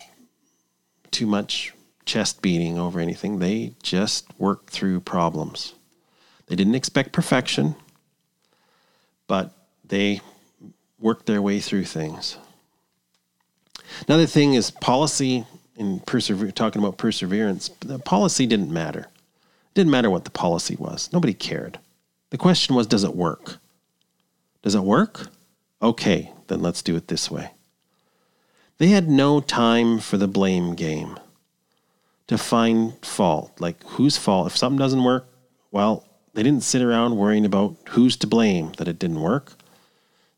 [1.12, 1.74] too much
[2.06, 3.40] chest beating over anything.
[3.40, 5.74] They just worked through problems.
[6.48, 7.76] They didn't expect perfection,
[9.28, 9.52] but
[9.86, 10.22] they
[11.00, 12.38] worked their way through things.
[14.08, 17.70] Another thing is policy in persever- talking about perseverance.
[17.80, 19.02] The policy didn't matter.
[19.02, 21.10] It didn't matter what the policy was.
[21.14, 21.80] Nobody cared.
[22.30, 23.58] The question was, does it work?
[24.62, 25.28] Does it work?
[25.82, 27.52] Okay, then let's do it this way.
[28.78, 31.20] They had no time for the blame game
[32.28, 33.52] to find fault.
[33.60, 34.48] Like, whose fault?
[34.48, 35.28] If something doesn't work,
[35.72, 39.54] well, they didn't sit around worrying about who's to blame that it didn't work.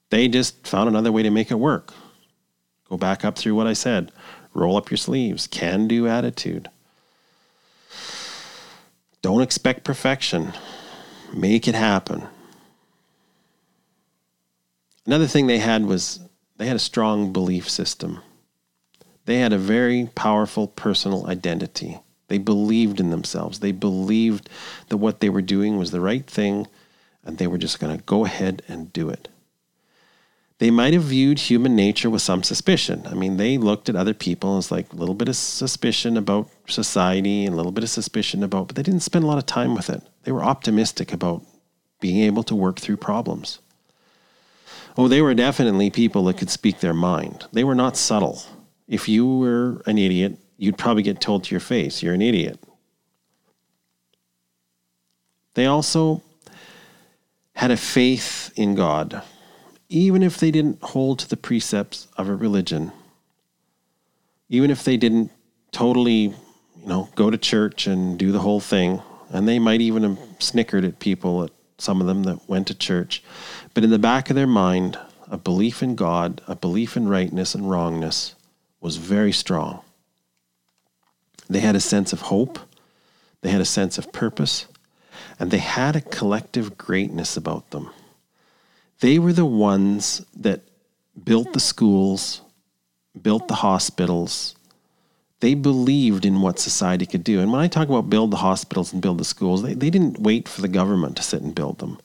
[0.09, 1.93] They just found another way to make it work.
[2.89, 4.11] Go back up through what I said.
[4.53, 5.47] Roll up your sleeves.
[5.47, 6.69] Can do attitude.
[9.21, 10.53] Don't expect perfection.
[11.33, 12.23] Make it happen.
[15.05, 16.19] Another thing they had was
[16.57, 18.19] they had a strong belief system.
[19.25, 21.99] They had a very powerful personal identity.
[22.27, 23.59] They believed in themselves.
[23.59, 24.49] They believed
[24.89, 26.67] that what they were doing was the right thing
[27.23, 29.27] and they were just going to go ahead and do it.
[30.59, 33.03] They might have viewed human nature with some suspicion.
[33.07, 36.49] I mean, they looked at other people as like a little bit of suspicion about
[36.67, 39.47] society and a little bit of suspicion about, but they didn't spend a lot of
[39.47, 40.03] time with it.
[40.23, 41.43] They were optimistic about
[41.99, 43.59] being able to work through problems.
[44.97, 47.45] Oh, they were definitely people that could speak their mind.
[47.53, 48.41] They were not subtle.
[48.87, 52.59] If you were an idiot, you'd probably get told to your face, you're an idiot.
[55.53, 56.21] They also
[57.55, 59.21] had a faith in God,
[59.89, 62.91] even if they didn't hold to the precepts of a religion,
[64.49, 65.31] even if they didn't
[65.71, 66.35] totally, you
[66.85, 70.85] know, go to church and do the whole thing, and they might even have snickered
[70.85, 73.23] at people, at some of them that went to church,
[73.73, 77.55] but in the back of their mind, a belief in God, a belief in rightness
[77.55, 78.35] and wrongness
[78.81, 79.81] was very strong.
[81.49, 82.59] They had a sense of hope,
[83.41, 84.67] they had a sense of purpose,
[85.39, 87.89] and they had a collective greatness about them.
[88.99, 90.61] They were the ones that
[91.23, 92.41] built the schools,
[93.19, 94.55] built the hospitals.
[95.41, 97.39] They believed in what society could do.
[97.39, 100.19] And when I talk about build the hospitals and build the schools, they, they didn't
[100.19, 101.99] wait for the government to sit and build them.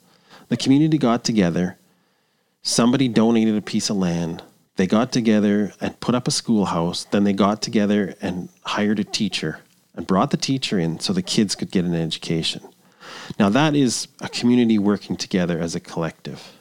[0.48, 1.78] The community got together,
[2.62, 4.42] somebody donated a piece of land,
[4.76, 7.04] they got together and put up a schoolhouse.
[7.04, 9.60] Then they got together and hired a teacher
[9.94, 12.62] and brought the teacher in so the kids could get an education.
[13.38, 16.52] Now, that is a community working together as a collective.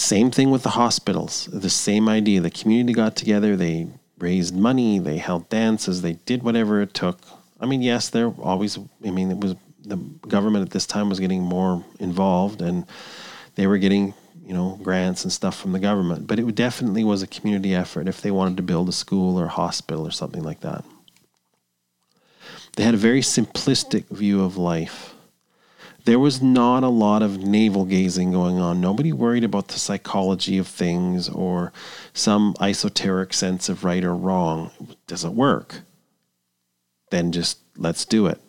[0.00, 2.40] Same thing with the hospitals, the same idea.
[2.40, 3.86] The community got together, they
[4.18, 7.18] raised money, they held dances, they did whatever it took.
[7.60, 11.20] I mean, yes, they're always, I mean, it was the government at this time was
[11.20, 12.86] getting more involved and
[13.56, 14.14] they were getting
[14.46, 16.26] you know, grants and stuff from the government.
[16.26, 19.44] But it definitely was a community effort if they wanted to build a school or
[19.44, 20.82] a hospital or something like that.
[22.76, 25.09] They had a very simplistic view of life.
[26.04, 28.80] There was not a lot of navel gazing going on.
[28.80, 31.72] Nobody worried about the psychology of things or
[32.12, 34.70] some esoteric sense of right or wrong.
[35.06, 35.82] Does it work?
[37.10, 38.40] Then just let's do it.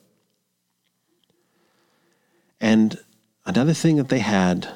[2.59, 2.99] And
[3.45, 4.69] another thing that they had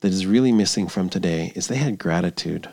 [0.00, 2.68] that is really missing from today is they had gratitude.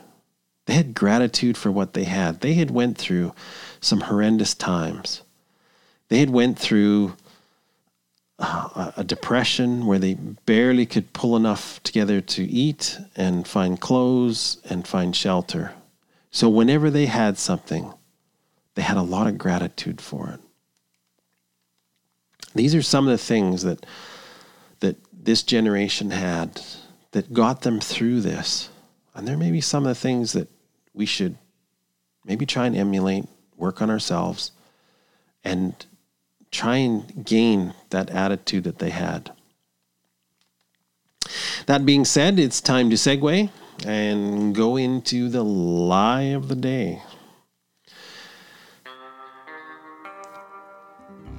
[0.66, 2.40] They had gratitude for what they had.
[2.40, 3.34] They had went through
[3.80, 5.22] some horrendous times.
[6.08, 7.16] They had went through
[8.36, 14.60] Uh, a depression where they barely could pull enough together to eat and find clothes
[14.68, 15.72] and find shelter.
[16.32, 17.94] So whenever they had something,
[18.74, 20.40] they had a lot of gratitude for it.
[22.56, 23.86] These are some of the things that
[24.80, 26.60] that this generation had
[27.12, 28.68] that got them through this.
[29.14, 30.48] And there may be some of the things that
[30.92, 31.38] we should
[32.24, 34.50] maybe try and emulate, work on ourselves,
[35.44, 35.86] and
[36.54, 39.32] try and gain that attitude that they had.
[41.66, 43.50] That being said, it's time to segue
[43.84, 47.02] and go into the lie of the day.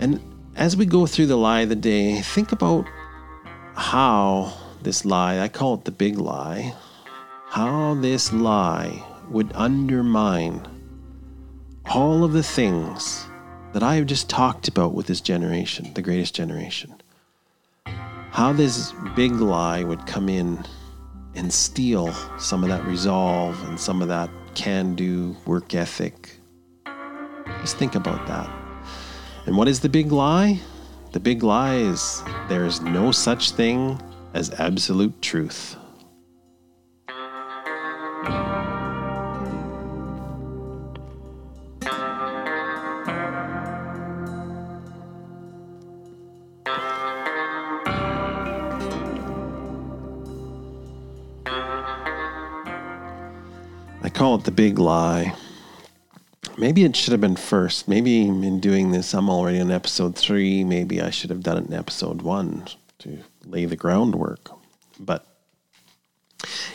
[0.01, 0.19] And
[0.57, 2.85] as we go through the lie of the day, think about
[3.75, 6.73] how this lie, I call it the big lie,
[7.47, 10.67] how this lie would undermine
[11.85, 13.27] all of the things
[13.75, 16.95] that I have just talked about with this generation, the greatest generation.
[18.31, 20.65] How this big lie would come in
[21.35, 26.37] and steal some of that resolve and some of that can do, work ethic.
[27.59, 28.49] Just think about that.
[29.45, 30.61] And what is the big lie?
[31.11, 34.01] The big lie is there is no such thing
[34.33, 35.75] as absolute truth.
[54.15, 55.35] Call it the big lie.
[56.57, 57.85] Maybe it should have been first.
[57.89, 60.63] Maybe in doing this, I'm already on episode three.
[60.63, 62.65] Maybe I should have done it in episode one
[62.99, 64.49] to lay the groundwork.
[64.97, 65.27] But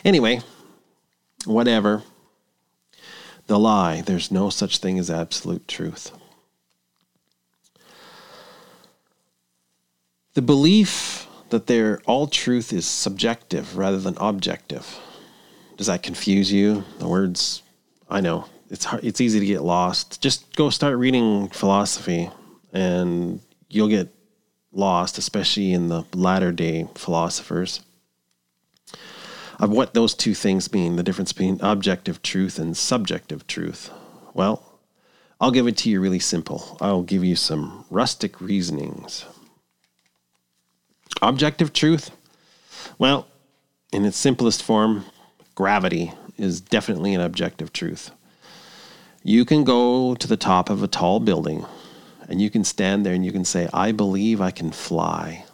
[0.05, 0.43] anyway,
[1.47, 2.03] whatever.
[3.47, 6.13] The lie there's no such thing as absolute truth.
[10.35, 15.01] The belief that all truth is subjective rather than objective.
[15.81, 16.85] Does that confuse you?
[16.99, 17.63] The words,
[18.11, 20.21] I know it's hard, it's easy to get lost.
[20.21, 22.29] Just go start reading philosophy,
[22.71, 24.15] and you'll get
[24.73, 27.81] lost, especially in the latter day philosophers,
[29.59, 30.97] of what those two things mean.
[30.97, 33.91] The difference between objective truth and subjective truth.
[34.35, 34.63] Well,
[35.41, 36.77] I'll give it to you really simple.
[36.83, 39.25] I'll give you some rustic reasonings.
[41.23, 42.11] Objective truth?
[42.99, 43.29] Well,
[43.95, 45.07] in its simplest form,
[45.61, 48.13] gravity is definitely an objective truth.
[49.23, 51.67] You can go to the top of a tall building
[52.31, 55.45] and you can stand there and you can say, I believe I can fly.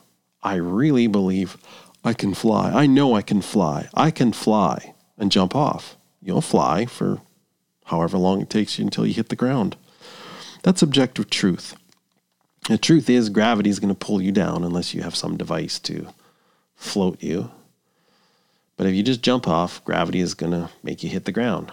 [0.44, 1.56] I really believe
[2.04, 2.70] I can fly.
[2.70, 3.88] I know I can fly.
[3.94, 5.96] I can fly and jump off.
[6.22, 7.20] You'll fly for
[7.86, 9.74] however long it takes you until you hit the ground.
[10.62, 11.74] That's objective truth.
[12.68, 15.80] The truth is, gravity is going to pull you down unless you have some device
[15.80, 16.06] to
[16.76, 17.50] float you.
[18.76, 21.72] But if you just jump off, gravity is going to make you hit the ground.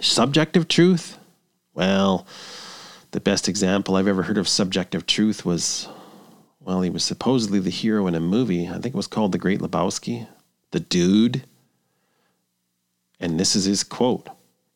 [0.00, 1.18] Subjective truth?
[1.74, 2.26] Well,
[3.12, 5.88] the best example I've ever heard of subjective truth was,
[6.60, 8.68] well, he was supposedly the hero in a movie.
[8.68, 10.26] I think it was called The Great Lebowski.
[10.72, 11.44] The Dude.
[13.20, 14.28] And this is his quote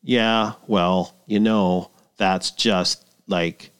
[0.02, 3.70] Yeah, well, you know, that's just like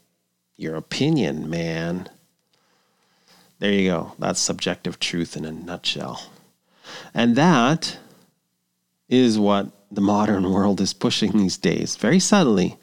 [0.57, 2.09] your opinion, man.
[3.59, 4.13] There you go.
[4.19, 6.21] That's subjective truth in a nutshell.
[7.15, 7.99] And that
[9.09, 12.77] is what the modern world is pushing these days, very subtly.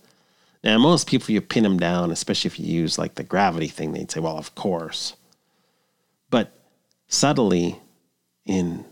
[0.63, 3.91] Now, most people, you pin them down, especially if you use like the gravity thing,
[3.91, 5.15] they'd say, well, of course.
[6.29, 6.53] But
[7.07, 7.79] subtly,
[8.45, 8.85] in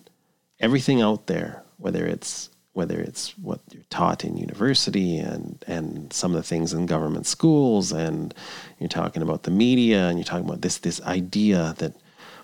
[0.60, 6.32] everything out there, whether it's whether it's what you're taught in university and and some
[6.32, 8.34] of the things in government schools and
[8.80, 11.94] you're talking about the media and you're talking about this this idea that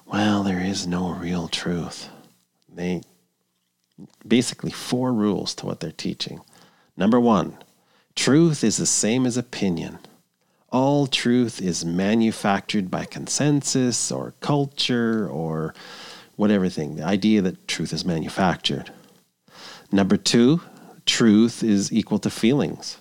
[0.05, 2.09] well there is no real truth
[2.77, 3.01] they
[4.27, 6.41] basically four rules to what they're teaching.
[6.95, 7.57] Number one,
[8.15, 9.99] truth is the same as opinion.
[10.69, 15.73] All truth is manufactured by consensus or culture or
[16.35, 16.95] whatever thing.
[16.95, 18.91] The idea that truth is manufactured.
[19.91, 20.61] Number two,
[21.05, 22.97] truth is equal to feelings.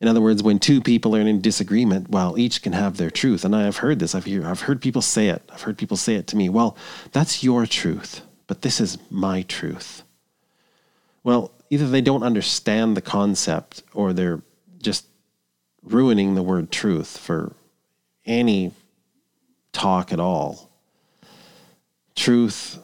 [0.00, 3.44] In other words, when two people are in disagreement, well, each can have their truth.
[3.44, 4.14] And I've heard this.
[4.14, 5.42] I've, hear, I've heard people say it.
[5.50, 6.50] I've heard people say it to me.
[6.50, 6.76] Well,
[7.12, 8.20] that's your truth
[8.54, 10.04] but this is my truth.
[11.24, 14.42] Well, either they don't understand the concept or they're
[14.80, 15.06] just
[15.82, 17.52] ruining the word truth for
[18.24, 18.70] any
[19.72, 20.70] talk at all.
[22.14, 22.78] Truth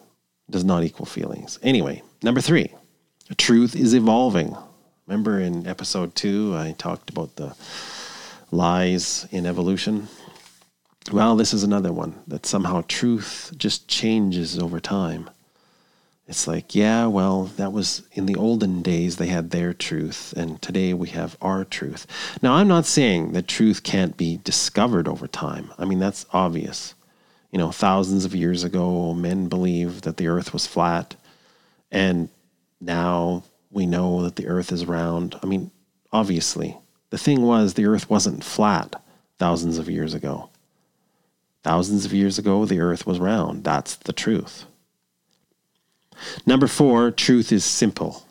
[0.50, 1.60] does not equal feelings.
[1.62, 2.74] Anyway, number three,
[3.36, 4.56] truth is evolving.
[5.06, 7.54] Remember in episode two, I talked about the
[8.50, 10.08] lies in evolution?
[11.12, 15.30] Well, this is another one that somehow truth just changes over time.
[16.30, 20.62] It's like, yeah, well, that was in the olden days, they had their truth, and
[20.62, 22.06] today we have our truth.
[22.40, 25.72] Now, I'm not saying that truth can't be discovered over time.
[25.76, 26.94] I mean, that's obvious.
[27.50, 31.16] You know, thousands of years ago, men believed that the earth was flat,
[31.90, 32.28] and
[32.80, 35.36] now we know that the earth is round.
[35.42, 35.72] I mean,
[36.12, 36.76] obviously,
[37.10, 39.02] the thing was, the earth wasn't flat
[39.40, 40.48] thousands of years ago.
[41.64, 43.64] Thousands of years ago, the earth was round.
[43.64, 44.66] That's the truth.
[46.46, 48.26] Number four, truth is simple.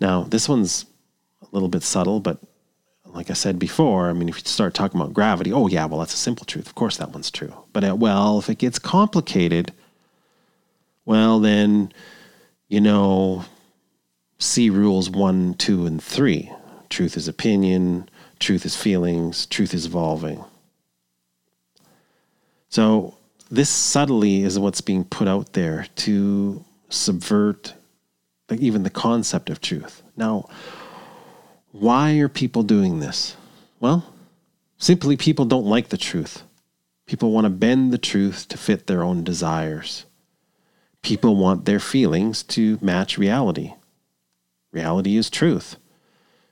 [0.00, 0.86] Now, this one's
[1.42, 2.38] a little bit subtle, but
[3.06, 5.98] like I said before, I mean, if you start talking about gravity, oh, yeah, well,
[5.98, 6.66] that's a simple truth.
[6.66, 7.52] Of course, that one's true.
[7.72, 9.72] But, uh, well, if it gets complicated,
[11.04, 11.92] well, then,
[12.68, 13.44] you know,
[14.38, 16.52] see rules one, two, and three.
[16.90, 20.44] Truth is opinion, truth is feelings, truth is evolving.
[22.68, 23.17] So,
[23.50, 27.74] this subtly is what's being put out there to subvert
[28.48, 30.02] like even the concept of truth.
[30.16, 30.48] Now,
[31.72, 33.36] why are people doing this?
[33.78, 34.12] Well,
[34.78, 36.42] simply people don't like the truth.
[37.06, 40.04] People want to bend the truth to fit their own desires.
[41.02, 43.74] People want their feelings to match reality.
[44.72, 45.76] Reality is truth.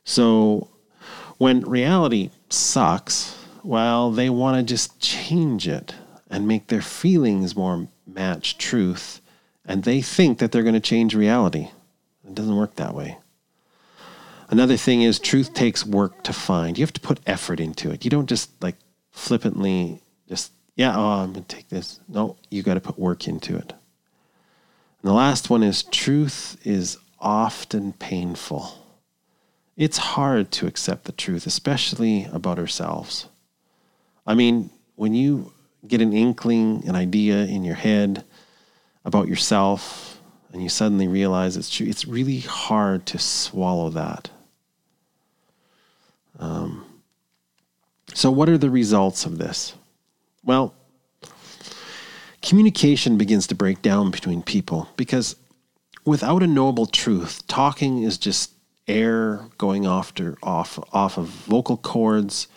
[0.04, 0.68] So
[1.38, 5.94] when reality sucks, well, they want to just change it
[6.28, 9.20] and make their feelings more match truth.
[9.64, 11.70] And they think that they're going to change reality.
[12.26, 13.18] It doesn't work that way.
[14.48, 16.78] Another thing is truth takes work to find.
[16.78, 18.04] You have to put effort into it.
[18.04, 18.76] You don't just like
[19.10, 22.00] flippantly just, yeah, oh, I'm going to take this.
[22.08, 23.72] No, you got to put work into it.
[23.72, 28.84] And the last one is truth is often painful.
[29.76, 33.28] It's hard to accept the truth, especially about ourselves.
[34.26, 35.52] I mean, when you
[35.88, 38.24] get an inkling, an idea in your head
[39.04, 40.20] about yourself,
[40.52, 44.30] and you suddenly realize it's true, it's really hard to swallow that.
[46.38, 46.84] Um,
[48.14, 49.74] so, what are the results of this?
[50.44, 50.74] Well,
[52.42, 55.36] communication begins to break down between people because
[56.04, 58.52] without a knowable truth, talking is just
[58.88, 62.48] air going off to, off off of vocal cords,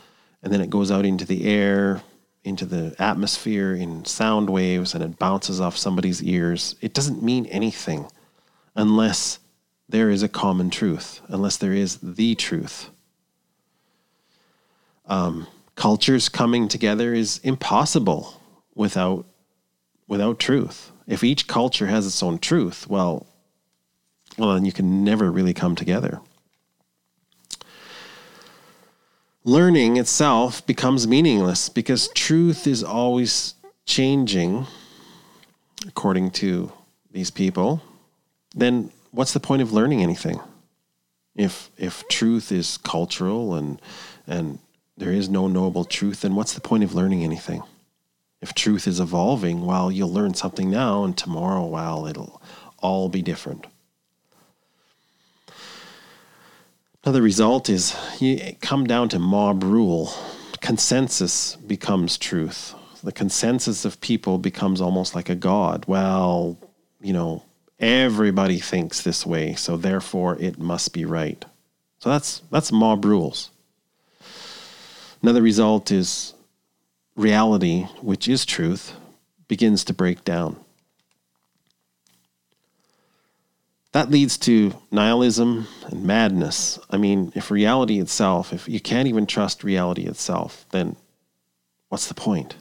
[0.44, 2.02] and then it goes out into the air,
[2.50, 6.76] into the atmosphere in sound waves, and it bounces off somebody's ears.
[6.82, 8.08] It doesn't mean anything
[8.76, 9.40] unless
[9.88, 12.90] there is a common truth, unless there is the truth.
[15.06, 18.42] Um, cultures coming together is impossible
[18.76, 19.26] without
[20.08, 20.92] without truth.
[21.08, 23.28] If each culture has its own truth, well,
[24.38, 26.20] well, then you can never really come together.
[29.50, 34.68] Learning itself becomes meaningless because truth is always changing,
[35.88, 36.72] according to
[37.10, 37.82] these people.
[38.54, 40.40] Then what's the point of learning anything?
[41.36, 43.82] If if truth is cultural and
[44.28, 44.60] and
[44.98, 47.64] there is no knowable truth, then what's the point of learning anything?
[48.44, 52.40] If truth is evolving, well, you'll learn something now, and tomorrow, well, it'll
[52.84, 53.66] all be different.
[57.04, 60.12] Another result is you come down to mob rule.
[60.60, 62.76] Consensus becomes truth.
[63.02, 65.86] The consensus of people becomes almost like a god.
[65.88, 66.58] Well,
[67.00, 67.44] you know,
[67.80, 71.44] everybody thinks this way, so therefore it must be right.
[72.00, 73.50] So that's that's mob rules.
[75.22, 76.34] Another result is
[77.16, 78.94] reality, which is truth,
[79.48, 80.58] begins to break down.
[83.92, 86.80] That leads to nihilism and madness.
[86.90, 90.96] I mean, if reality itself, if you can't even trust reality itself, then
[91.90, 92.56] what's the point?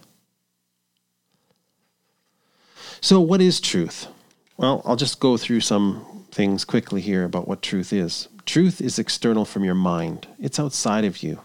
[3.01, 4.09] So, what is truth?
[4.57, 8.29] Well, I'll just go through some things quickly here about what truth is.
[8.45, 11.41] Truth is external from your mind, it's outside of you.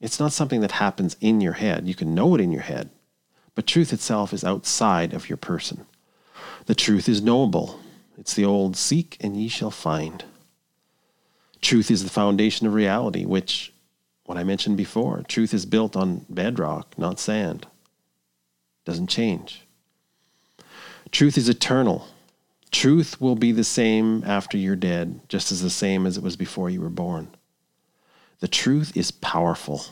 [0.00, 1.88] It's not something that happens in your head.
[1.88, 2.90] You can know it in your head,
[3.54, 5.86] but truth itself is outside of your person.
[6.66, 7.80] The truth is knowable.
[8.18, 10.24] It's the old seek and ye shall find.
[11.60, 13.72] Truth is the foundation of reality, which,
[14.24, 17.66] what I mentioned before, truth is built on bedrock, not sand.
[18.84, 19.62] Doesn't change.
[21.10, 22.08] Truth is eternal.
[22.70, 26.36] Truth will be the same after you're dead, just as the same as it was
[26.36, 27.28] before you were born.
[28.40, 29.84] The truth is powerful.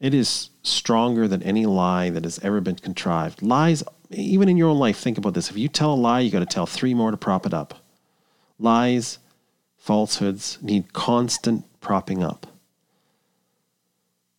[0.00, 3.42] It is stronger than any lie that has ever been contrived.
[3.42, 5.50] Lies even in your own life, think about this.
[5.50, 7.82] If you tell a lie, you got to tell three more to prop it up.
[8.58, 9.18] Lies,
[9.76, 12.46] falsehoods need constant propping up.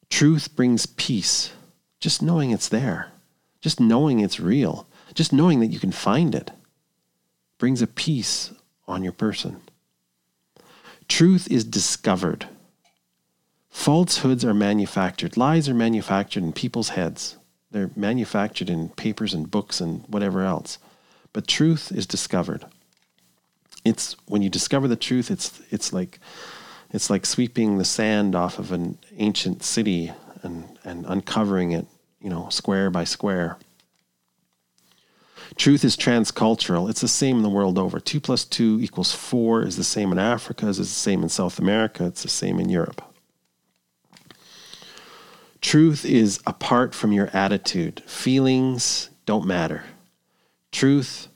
[0.09, 1.51] Truth brings peace.
[1.99, 3.11] Just knowing it's there,
[3.59, 6.51] just knowing it's real, just knowing that you can find it
[7.57, 8.51] brings a peace
[8.88, 9.61] on your person.
[11.07, 12.47] Truth is discovered.
[13.70, 15.38] Falsehoods are manufactured.
[15.38, 17.36] Lies are manufactured in people's heads.
[17.72, 20.78] They're manufactured in papers and books and whatever else.
[21.34, 22.65] But truth is discovered.
[23.84, 26.20] It's when you discover the truth, it's it's like
[26.91, 30.11] it's like sweeping the sand off of an ancient city
[30.41, 31.86] and, and uncovering it,
[32.22, 33.57] you know, square by square.
[35.55, 36.89] Truth is transcultural.
[36.89, 37.99] It's the same in the world over.
[37.99, 41.59] Two plus two equals four is the same in Africa, is the same in South
[41.59, 43.01] America, it's the same in Europe.
[45.62, 48.01] Truth is apart from your attitude.
[48.05, 49.84] Feelings don't matter.
[50.72, 51.28] Truth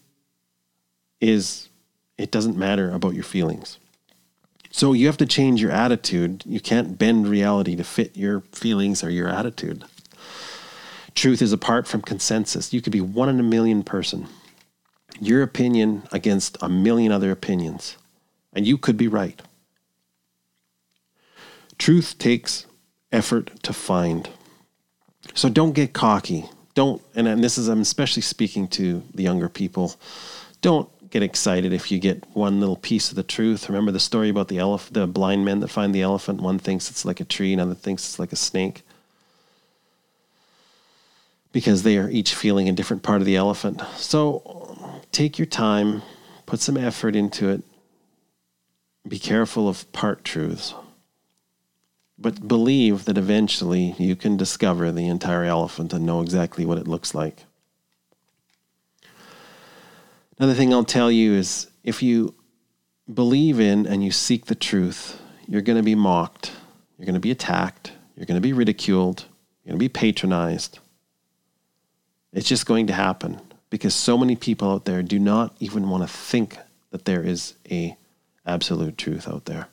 [1.20, 1.70] is,
[2.18, 3.78] it doesn't matter about your feelings.
[4.72, 6.44] So you have to change your attitude.
[6.46, 9.84] You can't bend reality to fit your feelings or your attitude.
[11.14, 12.72] Truth is apart from consensus.
[12.72, 14.28] You could be one in a million person.
[15.22, 17.96] your opinion against a million other opinions,
[18.54, 19.40] and you could be right.
[21.78, 22.66] Truth takes
[23.12, 24.30] effort to find.
[25.34, 26.46] So don't get cocky.
[26.74, 29.96] Don't, and, and this is, I'm especially speaking to the younger people,
[30.62, 33.68] don't get excited if you get one little piece of the truth.
[33.68, 36.42] Remember the story about the elephant, the blind men that find the elephant?
[36.42, 38.84] One thinks it's like a tree, another thinks it's like a snake.
[41.52, 43.82] Because they are each feeling a different part of the elephant.
[43.98, 46.02] So take your time,
[46.46, 47.64] put some effort into it.
[49.06, 50.74] Be careful of part truths
[52.22, 56.88] but believe that eventually you can discover the entire elephant and know exactly what it
[56.88, 57.46] looks like.
[60.38, 62.34] Another thing I'll tell you is if you
[63.12, 66.52] believe in and you seek the truth, you're going to be mocked,
[66.98, 69.26] you're going to be attacked, you're going to be ridiculed,
[69.64, 70.80] you're going to be patronized.
[72.34, 76.04] It's just going to happen because so many people out there do not even want
[76.04, 76.58] to think
[76.92, 77.98] that there is a
[78.46, 79.68] absolute truth out there.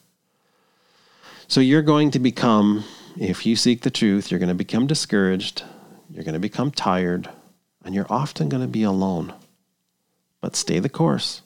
[1.51, 2.85] So you're going to become,
[3.19, 5.63] if you seek the truth, you're going to become discouraged,
[6.11, 7.31] you're going to become tired,
[7.83, 9.33] and you're often going to be alone.
[10.43, 11.41] But stay the course.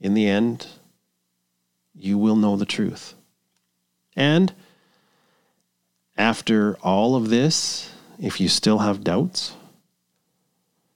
[0.00, 0.66] In the end,
[1.94, 3.14] you will know the truth.
[4.16, 4.52] And
[6.16, 9.54] after all of this, if you still have doubts,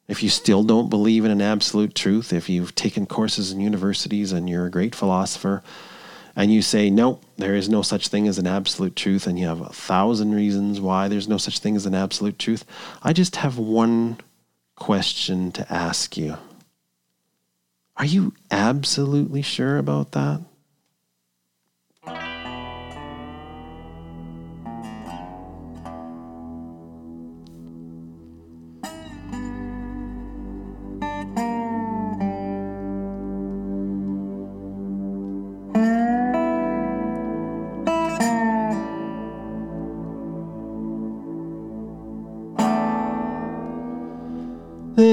[0.08, 4.32] if you still don't believe in an absolute truth, if you've taken courses in universities
[4.32, 5.62] and you're a great philosopher,
[6.36, 9.46] and you say, no, there is no such thing as an absolute truth, and you
[9.46, 12.64] have a thousand reasons why there's no such thing as an absolute truth,
[13.02, 14.18] I just have one
[14.76, 16.36] question to ask you.
[17.96, 20.40] Are you absolutely sure about that?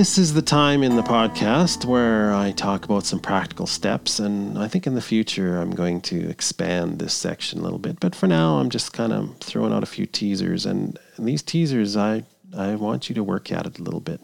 [0.07, 4.57] This is the time in the podcast where I talk about some practical steps, and
[4.57, 7.99] I think in the future I'm going to expand this section a little bit.
[7.99, 11.43] But for now, I'm just kind of throwing out a few teasers, and, and these
[11.43, 12.23] teasers, I
[12.55, 14.21] I want you to work at it a little bit.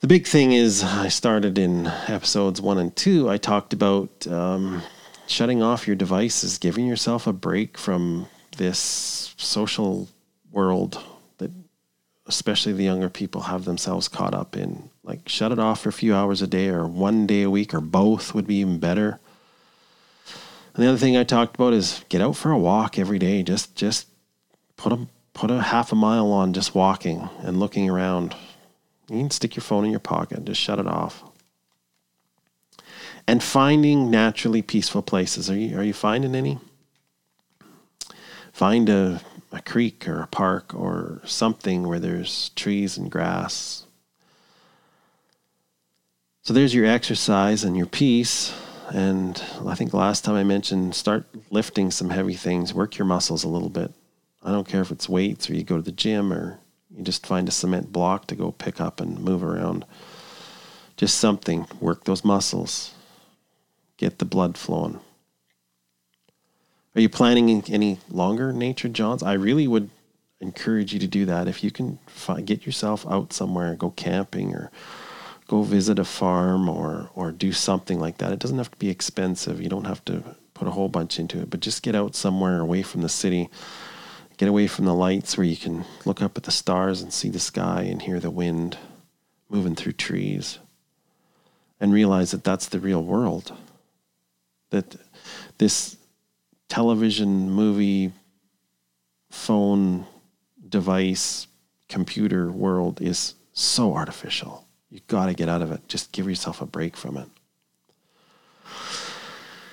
[0.00, 3.28] The big thing is, I started in episodes one and two.
[3.28, 4.82] I talked about um,
[5.26, 10.08] shutting off your devices, giving yourself a break from this social
[10.50, 10.98] world
[12.26, 14.90] especially the younger people, have themselves caught up in.
[15.02, 17.74] Like, shut it off for a few hours a day or one day a week
[17.74, 19.18] or both would be even better.
[20.74, 23.42] And the other thing I talked about is get out for a walk every day.
[23.42, 24.08] Just just
[24.76, 28.34] put a put a half a mile on just walking and looking around.
[29.10, 31.22] You can stick your phone in your pocket, just shut it off.
[33.26, 35.50] And finding naturally peaceful places.
[35.50, 36.58] Are you are you finding any?
[38.52, 39.20] Find a
[39.52, 43.84] a creek or a park or something where there's trees and grass.
[46.42, 48.52] So there's your exercise and your peace.
[48.90, 53.44] And I think last time I mentioned start lifting some heavy things, work your muscles
[53.44, 53.92] a little bit.
[54.42, 56.58] I don't care if it's weights or you go to the gym or
[56.90, 59.84] you just find a cement block to go pick up and move around.
[60.96, 62.92] Just something, work those muscles,
[63.96, 65.00] get the blood flowing.
[66.94, 69.22] Are you planning any longer nature jaunts?
[69.22, 69.88] I really would
[70.40, 71.48] encourage you to do that.
[71.48, 71.98] If you can
[72.44, 74.70] get yourself out somewhere, go camping or
[75.46, 78.32] go visit a farm or or do something like that.
[78.32, 79.60] It doesn't have to be expensive.
[79.60, 80.22] You don't have to
[80.52, 83.48] put a whole bunch into it, but just get out somewhere away from the city.
[84.36, 87.30] Get away from the lights where you can look up at the stars and see
[87.30, 88.76] the sky and hear the wind
[89.48, 90.58] moving through trees
[91.80, 93.52] and realize that that's the real world.
[94.70, 94.96] That
[95.58, 95.96] this
[96.72, 98.10] television, movie,
[99.28, 100.06] phone,
[100.66, 101.46] device,
[101.90, 104.66] computer world is so artificial.
[104.88, 105.86] You got to get out of it.
[105.86, 107.28] Just give yourself a break from it.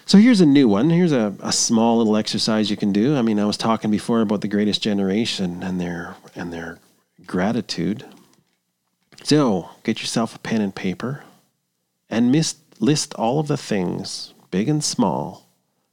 [0.05, 0.89] So here's a new one.
[0.89, 3.15] Here's a, a small little exercise you can do.
[3.15, 6.79] I mean, I was talking before about the greatest generation and their and their
[7.25, 8.03] gratitude.
[9.23, 11.23] So get yourself a pen and paper
[12.09, 15.48] and list, list all of the things, big and small,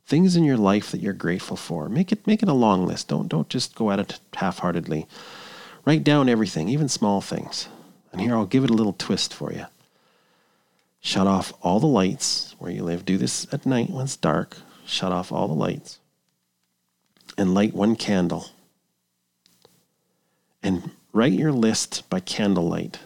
[0.07, 1.89] things in your life that you're grateful for.
[1.89, 3.09] Make it make it a long list.
[3.09, 5.07] Don't don't just go at it half-heartedly.
[5.85, 7.69] Write down everything, even small things.
[8.13, 9.67] And here I'll give it a little twist for you.
[11.01, 13.05] Shut off all the lights where you live.
[13.05, 14.57] Do this at night when it's dark.
[14.87, 15.99] Shut off all the lights.
[17.39, 18.47] And light one candle.
[20.63, 22.99] And write your list by candlelight.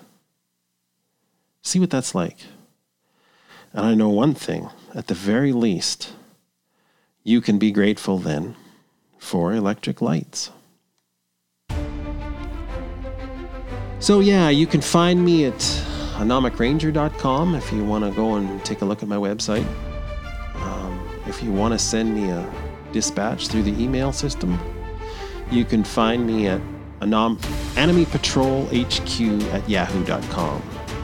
[1.63, 2.39] See what that's like.
[3.73, 6.13] And I know one thing at the very least,
[7.23, 8.57] you can be grateful then
[9.19, 10.51] for electric lights.
[13.99, 15.59] So, yeah, you can find me at
[16.17, 19.67] anomicranger.com if you want to go and take a look at my website.
[20.55, 22.51] Um, if you want to send me a
[22.93, 24.59] dispatch through the email system,
[25.51, 26.61] you can find me at
[27.01, 27.39] anom-
[29.53, 30.63] at yahoo.com.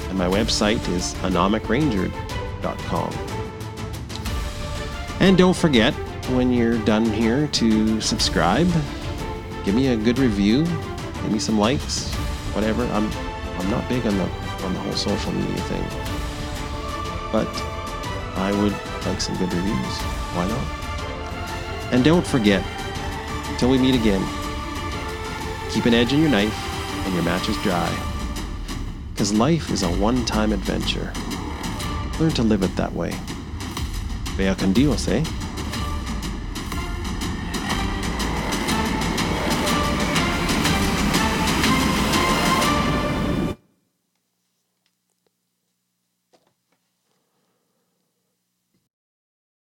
[0.09, 3.13] And my website is anomicranger.com.
[5.21, 5.95] And don't forget,
[6.35, 8.69] when you're done here, to subscribe,
[9.65, 12.13] give me a good review, give me some likes,
[12.55, 12.85] whatever.
[12.87, 13.11] I'm
[13.59, 14.29] I'm not big on the
[14.65, 15.85] on the whole social media thing,
[17.31, 17.49] but
[18.37, 18.73] I would
[19.07, 19.97] like some good reviews.
[20.35, 21.93] Why not?
[21.93, 22.65] And don't forget,
[23.51, 24.25] until we meet again,
[25.71, 26.55] keep an edge in your knife
[27.07, 27.89] and your matches dry.
[29.13, 31.13] Because life is a one time adventure.
[32.19, 33.15] Learn to live it that way.
[34.37, 35.25] Vaya con Dios, eh?